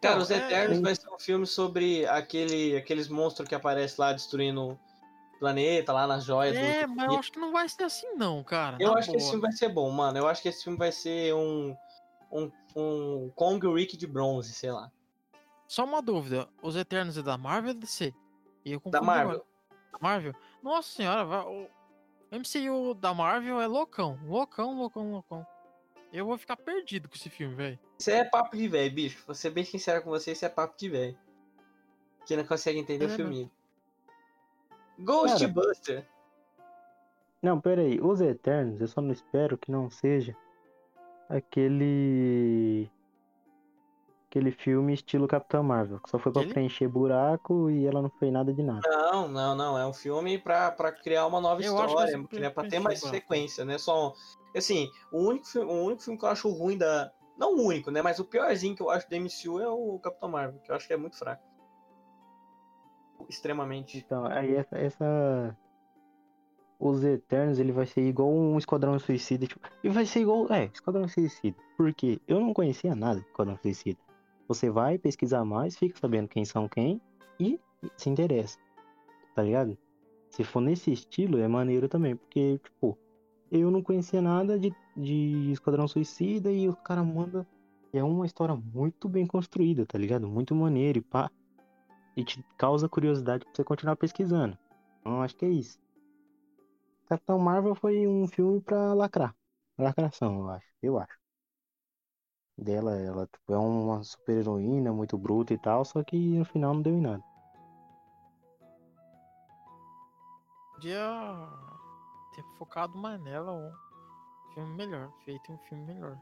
[0.00, 3.96] Cara, Então, Os é- Eternos vai ser um filme sobre aquele, aqueles monstros que aparecem
[4.04, 4.78] lá destruindo o
[5.38, 6.54] planeta, lá nas joias.
[6.54, 8.76] do- É, mas eu acho que não vai ser assim não, cara.
[8.78, 9.30] Eu acho que esse boa.
[9.32, 10.18] filme vai ser bom, mano.
[10.18, 11.74] Eu acho que esse filme vai ser um.
[12.30, 14.90] Um, um Kong Rick de bronze, sei lá.
[15.68, 18.12] Só uma dúvida, os Eternos é da Marvel ou DC?
[18.64, 19.46] E eu Da Marvel.
[19.92, 20.34] Da Marvel?
[20.62, 21.68] Nossa senhora, o
[22.32, 24.18] MCU da Marvel é loucão.
[24.24, 25.46] Loucão, loucão, loucão.
[26.16, 27.78] Eu vou ficar perdido com esse filme, velho.
[27.98, 29.22] Isso é papo de velho, bicho.
[29.26, 31.18] Vou ser bem sincero com você, isso é papo de velho.
[32.24, 33.24] Que não consegue entender É o mesmo.
[33.24, 33.52] filme.
[34.98, 36.08] Ghostbuster.
[37.42, 40.34] Não, pera aí, os Eternos, eu só não espero que não seja
[41.28, 42.90] aquele...
[44.36, 46.52] Aquele filme estilo Capitão Marvel, que só foi pra Aquele?
[46.52, 48.82] preencher buraco e ela não fez nada de nada.
[48.86, 49.78] Não, não, não.
[49.78, 52.28] É um filme pra, pra criar uma nova Eu acho que história.
[52.30, 53.16] ser né, pra ter mais buraco.
[53.16, 53.78] sequência, né?
[53.78, 54.12] Só.
[54.54, 57.10] Assim, o único, filme, o único filme que eu acho ruim da.
[57.38, 58.02] Não o único, né?
[58.02, 60.86] Mas o piorzinho que eu acho da MCU é o Capitão Marvel, que eu acho
[60.86, 61.42] que é muito fraco.
[63.30, 63.96] Extremamente.
[63.96, 65.56] Então, aí essa, essa...
[66.78, 69.66] Os Eternos, ele vai ser igual um Esquadrão Suicida, tipo...
[69.82, 70.52] E vai ser igual...
[70.52, 71.56] É, Esquadrão Suicida.
[71.74, 74.05] Porque eu não conhecia nada de Esquadrão Suicida.
[74.48, 77.00] Você vai pesquisar mais, fica sabendo quem são quem
[77.38, 77.60] e
[77.96, 78.58] se interessa.
[79.34, 79.76] Tá ligado?
[80.30, 82.16] Se for nesse estilo, é maneiro também.
[82.16, 82.98] Porque, tipo,
[83.50, 87.46] eu não conhecia nada de, de Esquadrão Suicida e o cara manda...
[87.92, 90.28] É uma história muito bem construída, tá ligado?
[90.28, 91.30] Muito maneiro e pá
[92.16, 94.58] e te causa curiosidade pra você continuar pesquisando.
[95.00, 95.78] Então acho que é isso.
[97.08, 99.34] Capitão Marvel foi um filme pra lacrar.
[99.78, 100.66] Lacração, eu acho.
[100.82, 101.25] Eu acho.
[102.58, 106.72] Dela, ela tipo, é uma super heroína, muito bruta e tal, só que no final
[106.74, 107.22] não deu em nada.
[110.72, 111.48] Podia
[112.34, 113.72] ter focado mais nela, um
[114.54, 115.10] filme melhor.
[115.24, 116.18] Feito um filme melhor.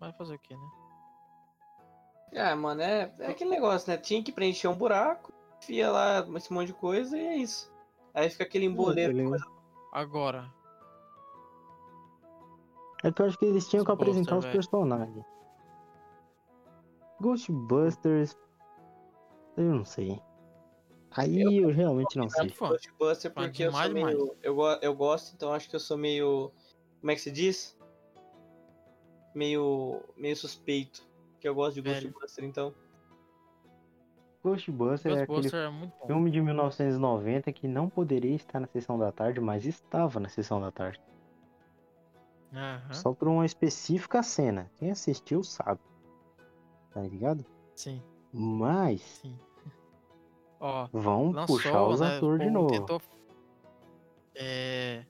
[0.00, 0.70] Vai fazer o que, né?
[2.32, 3.98] É, mano, é, é aquele negócio, né?
[3.98, 7.70] Tinha que preencher um buraco, enfia lá esse monte de coisa e é isso.
[8.14, 9.12] Aí fica aquele emboleiro.
[9.18, 9.38] Ele-
[9.92, 10.50] Agora,
[13.02, 14.56] É que eu acho que eles tinham que Ghostbuster, apresentar os velho.
[14.56, 15.24] personagens.
[17.20, 18.36] Ghostbusters.
[19.56, 20.20] Eu não sei.
[21.10, 22.48] Aí eu, realmente não sei.
[22.50, 24.36] Ghostbuster porque eu demais, sou meio.
[24.42, 26.52] Eu, eu gosto, então acho que eu sou meio.
[27.00, 27.78] Como é que se diz?
[29.34, 30.00] Meio.
[30.16, 31.02] meio suspeito.
[31.40, 32.10] Que eu gosto de Velho.
[32.12, 32.74] Ghostbuster, então.
[34.44, 36.06] Ghostbusters é aquele Ghostbuster é muito bom.
[36.06, 40.60] filme de 1990 que não poderia estar na sessão da tarde, mas estava na sessão
[40.60, 41.00] da tarde.
[42.52, 44.70] Aham, Só por uma específica cena.
[44.76, 45.80] Quem assistiu sabe.
[46.92, 47.44] Tá ligado?
[47.74, 49.38] Sim, Mas sim.
[50.60, 52.16] Ó, Vão lançou, puxar os né?
[52.16, 52.70] atores de novo.
[52.70, 53.00] tentou-
[54.34, 55.04] É.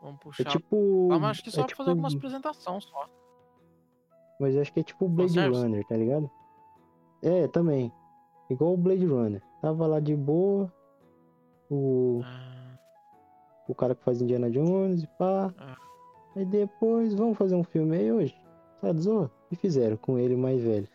[0.00, 0.44] Vamos É puxar.
[0.50, 1.08] tipo.
[1.12, 3.08] Ah, mas acho que só é pra fazer algumas tipo- apresentações só.
[4.40, 5.38] Mas acho que é tipo o Blade?
[5.38, 6.30] Runner, tá ligado?
[7.22, 7.92] É, também.
[8.48, 9.42] Igual o Blade Runner.
[9.60, 10.72] Tava lá de boa.
[11.70, 12.49] O, Ah,
[13.70, 15.52] o cara que faz Indiana Jones, pá.
[15.58, 15.76] Ah.
[16.36, 18.34] Aí depois, vamos fazer um filme aí hoje?
[18.80, 19.30] Tá de zoa?
[19.50, 20.88] E fizeram com ele mais velho.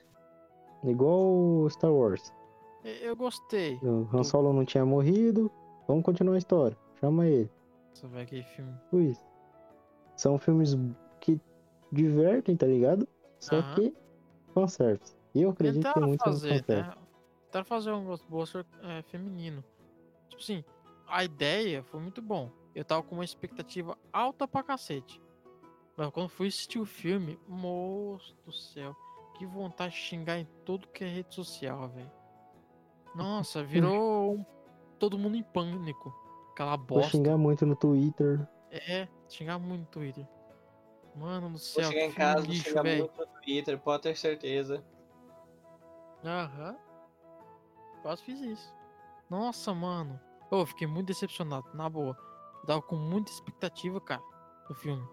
[0.83, 1.21] Igual
[1.63, 2.31] o Star Wars.
[2.83, 3.77] eu- gostei.
[3.81, 5.49] O Han Solo não tinha morrido.
[5.87, 6.77] Vamos continuar a história.
[6.99, 7.49] Chama ele.
[7.93, 8.73] Você vai aquele filme.
[8.93, 9.23] Isso.
[10.15, 10.75] São filmes
[11.19, 11.39] que
[11.91, 13.07] divertem, tá ligado?
[13.39, 13.75] Só Aham.
[13.75, 13.93] que
[14.53, 15.15] fanservice.
[15.33, 16.93] E eu acredito que é muito fazer, né?
[17.45, 19.63] Tentaram fazer um Ghostbuster é, feminino.
[20.29, 20.63] Tipo assim,
[21.07, 22.49] a ideia foi muito bom.
[22.75, 25.21] Eu tava com uma expectativa alta pra cacete.
[25.97, 28.93] Mas quando fui assistir o filme, moço do céu,
[29.35, 32.11] que vontade de xingar em tudo que é rede social, velho.
[33.15, 34.45] Nossa, virou um-
[34.99, 36.13] todo mundo em pânico.
[36.51, 37.11] Aquela Vou bosta.
[37.11, 38.45] xingar muito no Twitter.
[38.69, 40.27] É, xingar muito no Twitter.
[41.15, 43.03] Mano do Vou céu, chegar em casa, vou lixo, chegar velho.
[43.05, 44.83] muito no Twitter, pode ter certeza.
[46.25, 46.75] Aham.
[48.01, 48.73] Quase fiz isso.
[49.29, 50.19] Nossa, mano.
[50.51, 52.15] Eu fiquei muito decepcionado, na boa.
[52.65, 54.23] Eu tava com muita expectativa, cara,
[54.67, 55.07] do filme.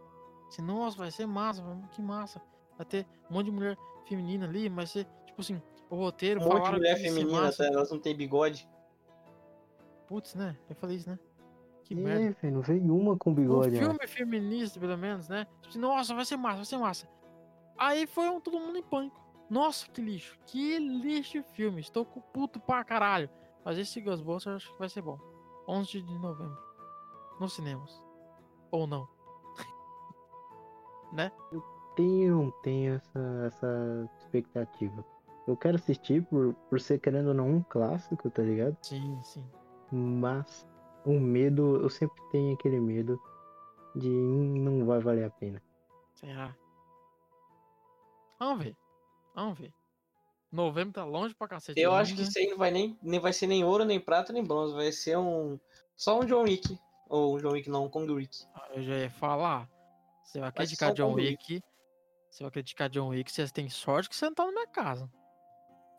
[0.48, 2.40] Assim, nossa, vai ser massa, que massa.
[2.78, 3.76] Vai ter um monte de mulher
[4.09, 6.40] feminina ali, vai ser, tipo assim, o roteiro.
[6.40, 7.66] Um monte de mulher feminina, tá?
[7.66, 8.66] elas não têm bigode.
[10.07, 10.57] Putz, né?
[10.70, 11.18] Eu falei isso, né?
[11.84, 12.36] Que É, merda.
[12.40, 13.76] velho, não veio uma com bigode.
[13.76, 15.44] filme feminista, pelo menos, né?
[15.61, 17.07] Tipo assim, nossa, vai ser massa, vai ser massa.
[17.76, 19.20] Aí foi um todo mundo em pânico.
[19.50, 20.38] Nossa, que lixo.
[20.46, 21.82] Que lixo de filme.
[21.82, 23.28] Estou com puto pra caralho.
[23.62, 25.18] Mas esse Ghostbusters eu acho que vai ser bom.
[25.68, 26.71] 11 de novembro.
[27.43, 28.01] Nos cinemas.
[28.70, 29.09] Ou não.
[31.97, 33.18] Tenho, não tenho essa,
[33.49, 35.05] essa expectativa.
[35.49, 38.76] Eu quero assistir por, por ser, querendo ou não, um clássico, tá ligado?
[38.80, 39.45] Sim, sim.
[39.90, 40.64] Mas
[41.05, 43.20] o medo, eu sempre tenho aquele medo
[43.97, 45.61] de "Hum, não vai valer a pena.
[46.14, 46.55] Será?
[48.38, 48.76] Vamos ver.
[49.34, 49.74] Vamos ver.
[50.53, 51.80] Novembro tá longe pra cacete.
[51.80, 52.22] Eu acho ainda.
[52.22, 54.74] que isso aí não vai nem, nem vai ser nem ouro, nem prata, nem bronze.
[54.74, 55.59] Vai ser um.
[55.97, 56.78] Só um John Wick.
[57.12, 58.46] Ou um John Wick não, um Kong Wick.
[58.54, 59.68] Ah, Eu já ia falar.
[60.24, 61.52] Você vai criticar o John Wick.
[61.52, 61.64] Wick.
[62.30, 63.30] Você vai criticar John Wick.
[63.30, 65.10] Você tem sorte que você não tá na minha casa.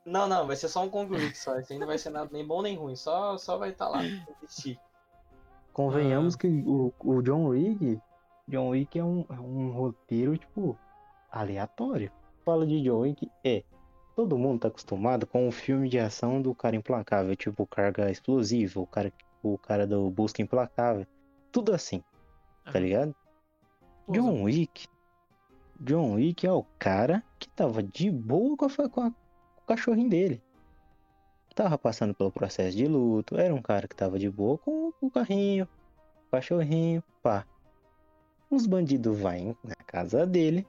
[0.04, 1.60] Não, não, vai ser só um Kong Wick só.
[1.60, 2.96] Isso aí não vai ser nada nem bom nem ruim.
[2.96, 4.00] Só, só vai estar lá.
[4.00, 4.80] pra assistir.
[5.72, 8.02] Convenhamos que o, o John Wick,
[8.48, 10.76] John Wick é um, é um roteiro, tipo,
[11.32, 12.12] aleatório.
[12.44, 13.64] Fala de John Wick, é.
[14.16, 18.80] Todo mundo tá acostumado com o filme de ação do cara implacável, tipo carga explosiva,
[18.80, 19.14] o cara,
[19.44, 21.06] o cara do busca implacável.
[21.52, 22.02] Tudo assim,
[22.72, 23.14] tá ligado?
[24.10, 24.88] John Wick.
[25.80, 29.66] John Wick é o cara que tava de boa com, a, com a- com o
[29.68, 30.42] cachorrinho dele.
[31.56, 33.38] Tava passando pelo processo de luto.
[33.38, 35.68] Era um cara que tava de boa com, com o carrinho,
[36.28, 37.46] o cachorrinho, pá.
[38.50, 40.66] Os bandidos vão na casa dele,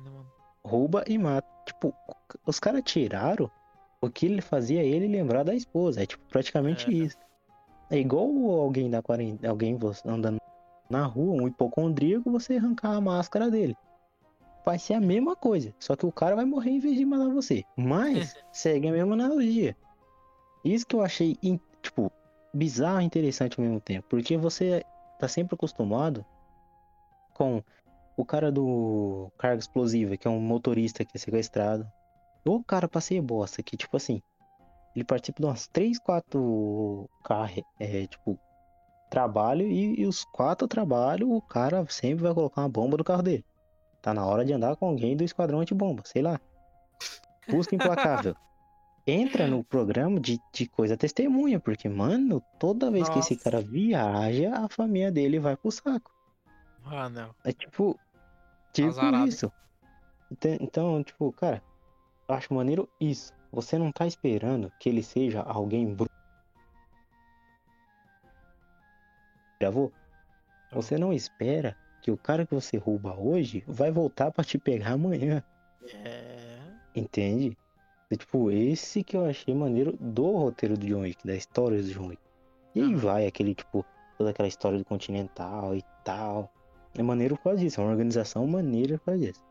[0.00, 0.24] né,
[0.64, 1.46] rouba e mata.
[1.66, 1.94] Tipo,
[2.46, 3.50] os caras tiraram
[4.00, 6.02] o que ele fazia ele lembrar da esposa.
[6.02, 6.92] É tipo praticamente É.
[6.92, 7.16] isso.
[7.90, 8.28] É igual
[8.60, 10.38] alguém da quarentena, alguém andando
[10.90, 13.76] na rua, um hipocondríaco, você arrancar a máscara dele.
[14.64, 17.28] Vai ser a mesma coisa, só que o cara vai morrer em vez de matar
[17.28, 17.64] você.
[17.76, 19.76] Mas segue a mesma analogia.
[20.64, 21.36] Isso que eu achei,
[21.80, 22.10] tipo,
[22.52, 24.84] bizarro e interessante ao mesmo tempo, porque você
[25.18, 26.24] tá sempre acostumado
[27.34, 27.62] com
[28.16, 31.86] o cara do carga explosiva, que é um motorista que é sequestrado.
[32.44, 34.22] Ou o cara passeia bosta, que tipo assim,
[34.96, 38.38] ele participa de umas 3, 4 carre, é, tipo,
[39.10, 43.22] trabalho e, e os quatro trabalhos o cara sempre vai colocar uma bomba no carro
[43.22, 43.44] dele.
[44.00, 46.40] Tá na hora de andar com alguém do esquadrão antibomba, sei lá.
[47.48, 48.34] Busca implacável.
[49.06, 53.44] Entra no programa de, de coisa testemunha, porque, mano, toda vez que esse Nossa.
[53.44, 56.10] cara viaja, a família dele vai pro saco.
[56.84, 57.34] Ah, não.
[57.44, 57.98] É tipo.
[58.72, 59.52] Tipo Azarado, isso.
[60.60, 61.62] Então, tipo, cara,
[62.28, 63.32] acho maneiro isso.
[63.52, 66.08] Você não tá esperando que ele seja alguém bru...
[69.60, 69.92] Gravou?
[70.72, 74.92] Você não espera que o cara que você rouba hoje vai voltar pra te pegar
[74.92, 75.42] amanhã.
[76.04, 76.58] É.
[76.94, 77.56] Entende?
[78.10, 81.88] É, tipo, esse que eu achei maneiro do roteiro do John Wick, da história do
[81.88, 82.22] John Wick.
[82.74, 83.84] E aí vai aquele, tipo,
[84.16, 86.52] toda aquela história do Continental e tal.
[86.94, 89.44] É maneiro por causa disso, é uma organização maneira por causa disso.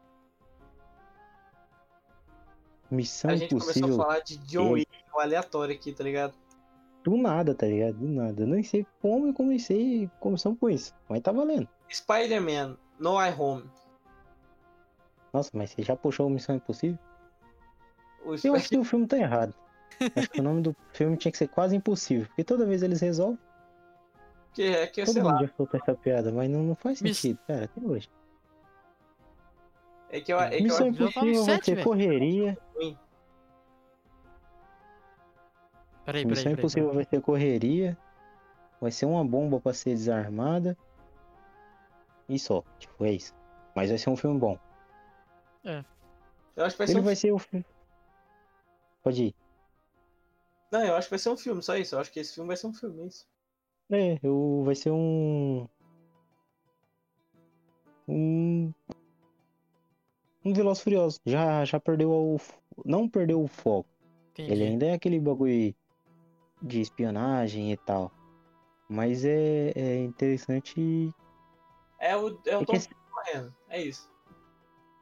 [2.91, 4.71] Missão A gente começou a impossível falar de John.
[4.71, 6.33] Wick, um aleatório aqui, tá ligado?
[7.03, 7.97] do nada, tá ligado?
[7.97, 8.41] Do nada.
[8.41, 11.67] Eu nem sei como eu comecei, começamos com isso, mas tá valendo.
[11.91, 13.63] Spider-Man, No Way Home.
[15.31, 16.97] Nossa, mas você já puxou o Missão Impossível?
[18.25, 19.53] O Eu Sp- acho que o filme tá errado.
[20.15, 22.25] Acho que o nome do filme tinha que ser quase impossível.
[22.27, 23.37] Porque toda vez eles resolvem.
[24.53, 25.41] Que é que, Todo sei mundo lá.
[25.45, 28.09] já soltou essa piada, mas não, não faz Miss- sentido, cara, até hoje.
[30.09, 31.83] É que eu, é que eu Missão acho já tá Impossível ser velho.
[31.83, 32.57] correria.
[32.75, 32.97] ruim.
[36.05, 36.53] Peraí, peraí, Missão peraí.
[36.53, 37.97] Impossível vai ser correria.
[38.79, 40.77] Vai ser uma bomba pra ser desarmada.
[42.29, 43.33] E só, tipo, é isso.
[43.75, 44.57] Mas vai ser um filme bom.
[46.55, 47.65] Eu acho que vai ser Ele um vai ser o filme.
[49.03, 49.35] Pode ir.
[50.71, 51.95] Não, eu acho que vai ser um filme, só isso.
[51.95, 53.27] Eu acho que esse filme vai ser um filme, é isso.
[53.91, 55.67] É, eu, vai ser um.
[58.07, 58.73] Um.
[60.45, 61.19] Um Veloz Furioso.
[61.25, 62.39] Já, já perdeu o.
[62.85, 63.89] Não perdeu o foco.
[64.31, 64.51] Entendi.
[64.51, 65.73] Ele ainda é aquele bagulho
[66.61, 68.11] de espionagem e tal.
[68.87, 71.11] Mas é, é interessante.
[71.99, 73.55] É o, é o É Tom é- correndo.
[73.69, 74.09] É isso.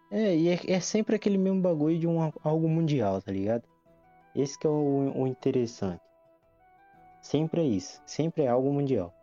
[0.10, 3.64] É, e é, é sempre aquele mesmo bagulho de um, algo mundial, tá ligado?
[4.36, 6.02] Esse que é o, o interessante.
[7.22, 8.02] Sempre é isso.
[8.06, 9.14] Sempre é algo mundial.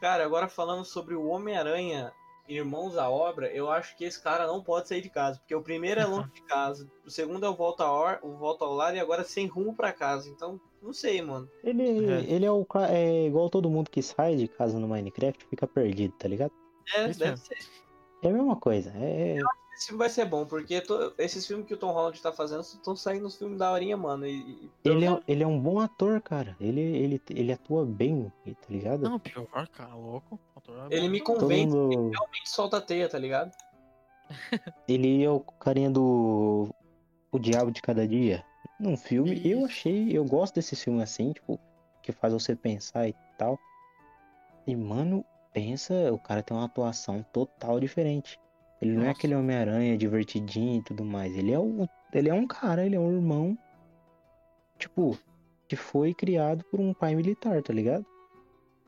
[0.00, 2.10] Cara, agora falando sobre o Homem-Aranha
[2.52, 5.38] Irmãos à Obra, eu acho que esse cara não pode sair de casa.
[5.38, 8.36] Porque o primeiro é longe de casa, o segundo é o Volta ao, Or, o
[8.36, 10.28] Volta ao Lar e agora sem rumo pra casa.
[10.28, 11.48] Então, não sei, mano.
[11.62, 12.24] Ele É.
[12.28, 16.12] ele é, o, é igual todo mundo que sai de casa no Minecraft fica perdido,
[16.18, 16.52] tá ligado?
[16.94, 17.46] É, Isso deve mesmo.
[17.46, 17.56] ser.
[18.22, 18.92] É a mesma coisa.
[18.96, 19.38] É,
[19.80, 22.60] Esse filme vai ser bom, porque to- esses filmes que o Tom Holland tá fazendo
[22.60, 24.26] estão saindo os filmes da horinha, mano.
[24.26, 26.54] E, e- ele, é, ele é um bom ator, cara.
[26.60, 29.08] Ele, ele, ele atua bem, tá ligado?
[29.08, 30.38] Não, pior, cara, louco.
[30.90, 31.74] É Ele bom me convence.
[31.74, 32.10] mundo.
[32.10, 33.50] realmente solta a teia, tá ligado?
[34.86, 36.68] Ele é o carinha do.
[37.32, 38.44] O Diabo de Cada Dia.
[38.78, 39.66] Num filme, eu Isso.
[39.66, 40.10] achei.
[40.14, 41.58] Eu gosto desses filmes assim, tipo,
[42.02, 43.58] que faz você pensar e tal.
[44.66, 45.24] E, mano,
[45.54, 48.38] pensa, o cara tem uma atuação total diferente.
[48.80, 49.18] Ele não é Nossa.
[49.18, 51.36] aquele Homem-Aranha divertidinho e tudo mais.
[51.36, 53.56] Ele é, o, ele é um cara, ele é um irmão.
[54.78, 55.18] Tipo,
[55.68, 58.06] que foi criado por um pai militar, tá ligado?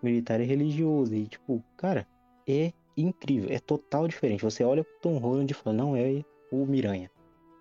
[0.03, 1.15] Militar e religioso.
[1.15, 2.07] E, tipo, cara,
[2.49, 3.51] é incrível.
[3.51, 4.43] É total diferente.
[4.43, 7.11] Você olha pro Tom Holland e fala, não é o Miranha.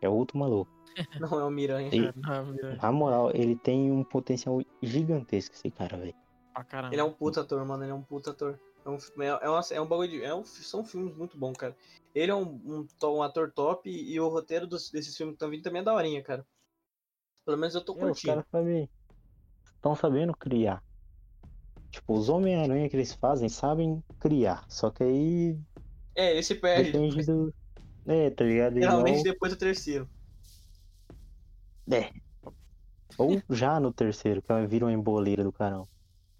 [0.02, 0.72] É outro maluco.
[1.22, 1.90] Não é o Miranha.
[1.94, 6.14] E- É, é Na moral, ele tem um potencial gigantesco, esse cara, velho.
[6.68, 6.94] caramba.
[6.94, 7.84] Ele é um puta ator, mano.
[7.84, 8.60] Ele é um puta ator.
[8.86, 10.24] É um, é, é, uma- é um bagulho de.
[10.24, 11.76] É um, são filmes muito bons, cara.
[12.14, 15.50] Ele é um, um, um ator top e, o roteiro dos, desses filmes que estão
[15.50, 16.46] vindo também é daorinha, cara.
[17.46, 18.34] Pelo menos eu tô É, os curtindo.
[18.34, 18.90] caras sabem.
[19.76, 20.84] Estão sabendo criar.
[21.92, 24.66] Tipo, os Homem-Aranha que eles fazem sabem criar.
[24.70, 25.58] Só que aí
[26.16, 26.92] É, ele se perde.
[26.92, 27.54] depende do.
[28.06, 28.76] É, tá ligado?
[28.76, 30.10] Geralmente Igual- depois do terceiro.
[31.92, 32.12] É.
[33.18, 35.88] Ou já no terceiro, que vira uma emboleira do caramba.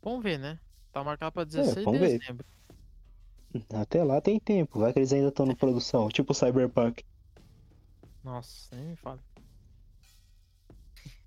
[0.02, 0.60] Vamos ver, né?
[0.92, 2.20] Tá marcado pra 16 de vamos ver.
[2.20, 2.46] dezembro.
[3.74, 7.04] Até lá tem tempo, vai que eles ainda estão na produção, tipo Cyberpunk.
[8.24, 9.20] Nossa, nem me fala.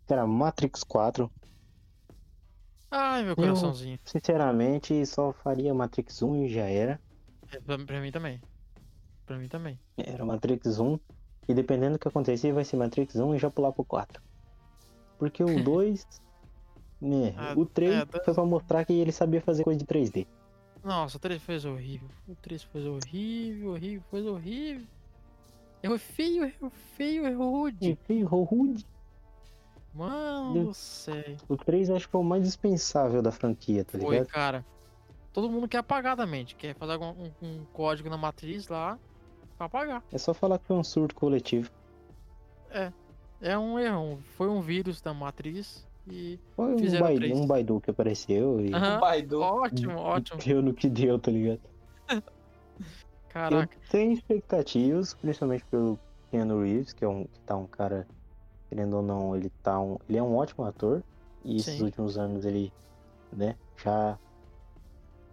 [0.06, 1.30] Cara, Matrix 4,
[2.90, 3.98] Ai, meu coraçãozinho.
[4.04, 7.00] sinceramente, só faria Matrix 1 e já era.
[7.50, 8.40] É, pra, pra mim também.
[9.26, 9.78] Pra mim também.
[9.96, 10.98] Era Matrix 1.
[11.48, 14.22] E dependendo do que acontecer, vai ser Matrix 1 e já pular pro 4.
[15.18, 16.06] Porque o 2.
[17.00, 19.84] Né, Ah, o 3 é, tá- foi pra mostrar que ele sabia fazer coisa de
[19.86, 20.26] 3D.
[20.82, 22.08] Nossa, o 3 foi horrível.
[22.28, 24.86] O 3 foi horrível, horrível, foi horrível.
[25.82, 27.90] Errou feio, errou feio, errou rude.
[27.90, 28.86] E veio o rude.
[29.94, 31.36] Mano do céu.
[31.48, 34.26] O 3 eu acho que foi o mais dispensável da franquia, tá Foi, ligado?
[34.28, 34.66] cara.
[35.32, 36.54] Todo mundo quer apagar da mente.
[36.56, 38.98] Quer fazer algum, um, um código na matriz lá
[39.56, 40.02] pra apagar.
[40.12, 41.70] É só falar que foi um surto coletivo.
[43.40, 44.18] É um erro.
[44.36, 46.38] Foi um vírus da matriz e.
[46.54, 47.40] Foi um Fizeram Baidu, três.
[47.40, 48.70] um Baidu que apareceu e.
[48.70, 49.40] Baidu.
[49.40, 50.40] Ótimo, ótimo.
[50.40, 51.60] deu no que deu, tá ligado?
[53.28, 53.74] Caraca.
[53.74, 55.98] Eu tenho expectativas, principalmente pelo
[56.30, 58.06] Keanu Reeves, que é um, que tá um cara,
[58.68, 59.98] querendo ou não, ele tá um.
[60.08, 61.02] Ele é um ótimo ator.
[61.44, 61.84] E esses Sim.
[61.84, 62.72] últimos anos ele,
[63.32, 64.18] né, já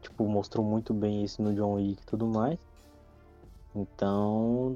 [0.02, 2.60] tipo, mostrou muito bem isso no John Wick e tudo mais.
[3.76, 4.76] Então.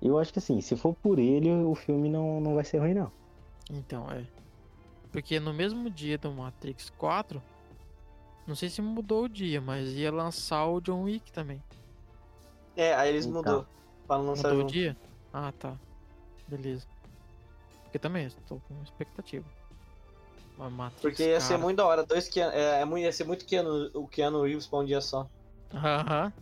[0.00, 2.92] Eu acho que assim, se for por ele, o filme não, não vai ser ruim,
[2.92, 3.12] não.
[3.70, 4.24] Então, é.
[5.10, 7.42] Porque no mesmo dia do Matrix 4,
[8.46, 11.62] não sei se mudou o dia, mas ia lançar o John Wick também.
[12.76, 13.42] É, aí eles Então.
[13.42, 13.66] mudou.
[14.06, 14.72] Pra não lançar Mudou o junto.
[14.72, 14.96] dia?
[15.32, 15.74] Ah, tá.
[16.48, 16.86] Beleza.
[17.84, 19.44] Porque também estou com expectativa.
[20.58, 21.58] Matrix, Porque ia ser cara.
[21.62, 22.06] muito da hora.
[22.06, 25.00] Dois Keanu, é, é muito, ia ser muito Keanu, o Keanu Reeves pra um dia
[25.00, 25.26] só.
[25.74, 26.32] Aham.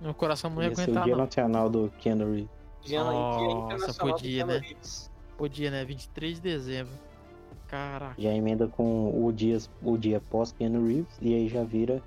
[0.00, 1.24] Meu coração não ia Esse é o aguentar, dia não.
[1.24, 2.48] nacional do Keanu Reeves.
[2.82, 4.58] Dia, dia Nossa, podia, Keanu né?
[4.66, 5.10] Reeves.
[5.36, 5.84] Podia, né?
[5.84, 6.92] 23 de dezembro.
[7.68, 8.14] Caraca.
[8.18, 12.02] Já emenda com o dia, o dia pós Keanu Reeves e aí já vira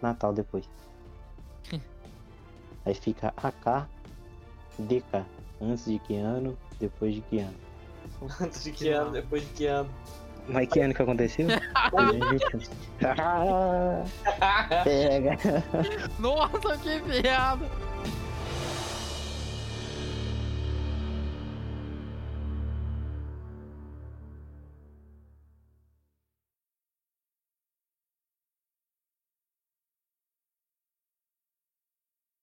[0.00, 0.68] Natal depois.
[2.84, 3.88] aí fica AK,
[4.78, 5.24] DK.
[5.60, 7.56] Antes de que ano, depois de que ano.
[8.40, 9.90] Antes de que ano, depois de que ano.
[10.48, 11.48] Mas que ano que aconteceu?
[11.90, 12.60] 2021.
[14.84, 15.38] Pega.
[16.18, 17.68] Nossa, que piada!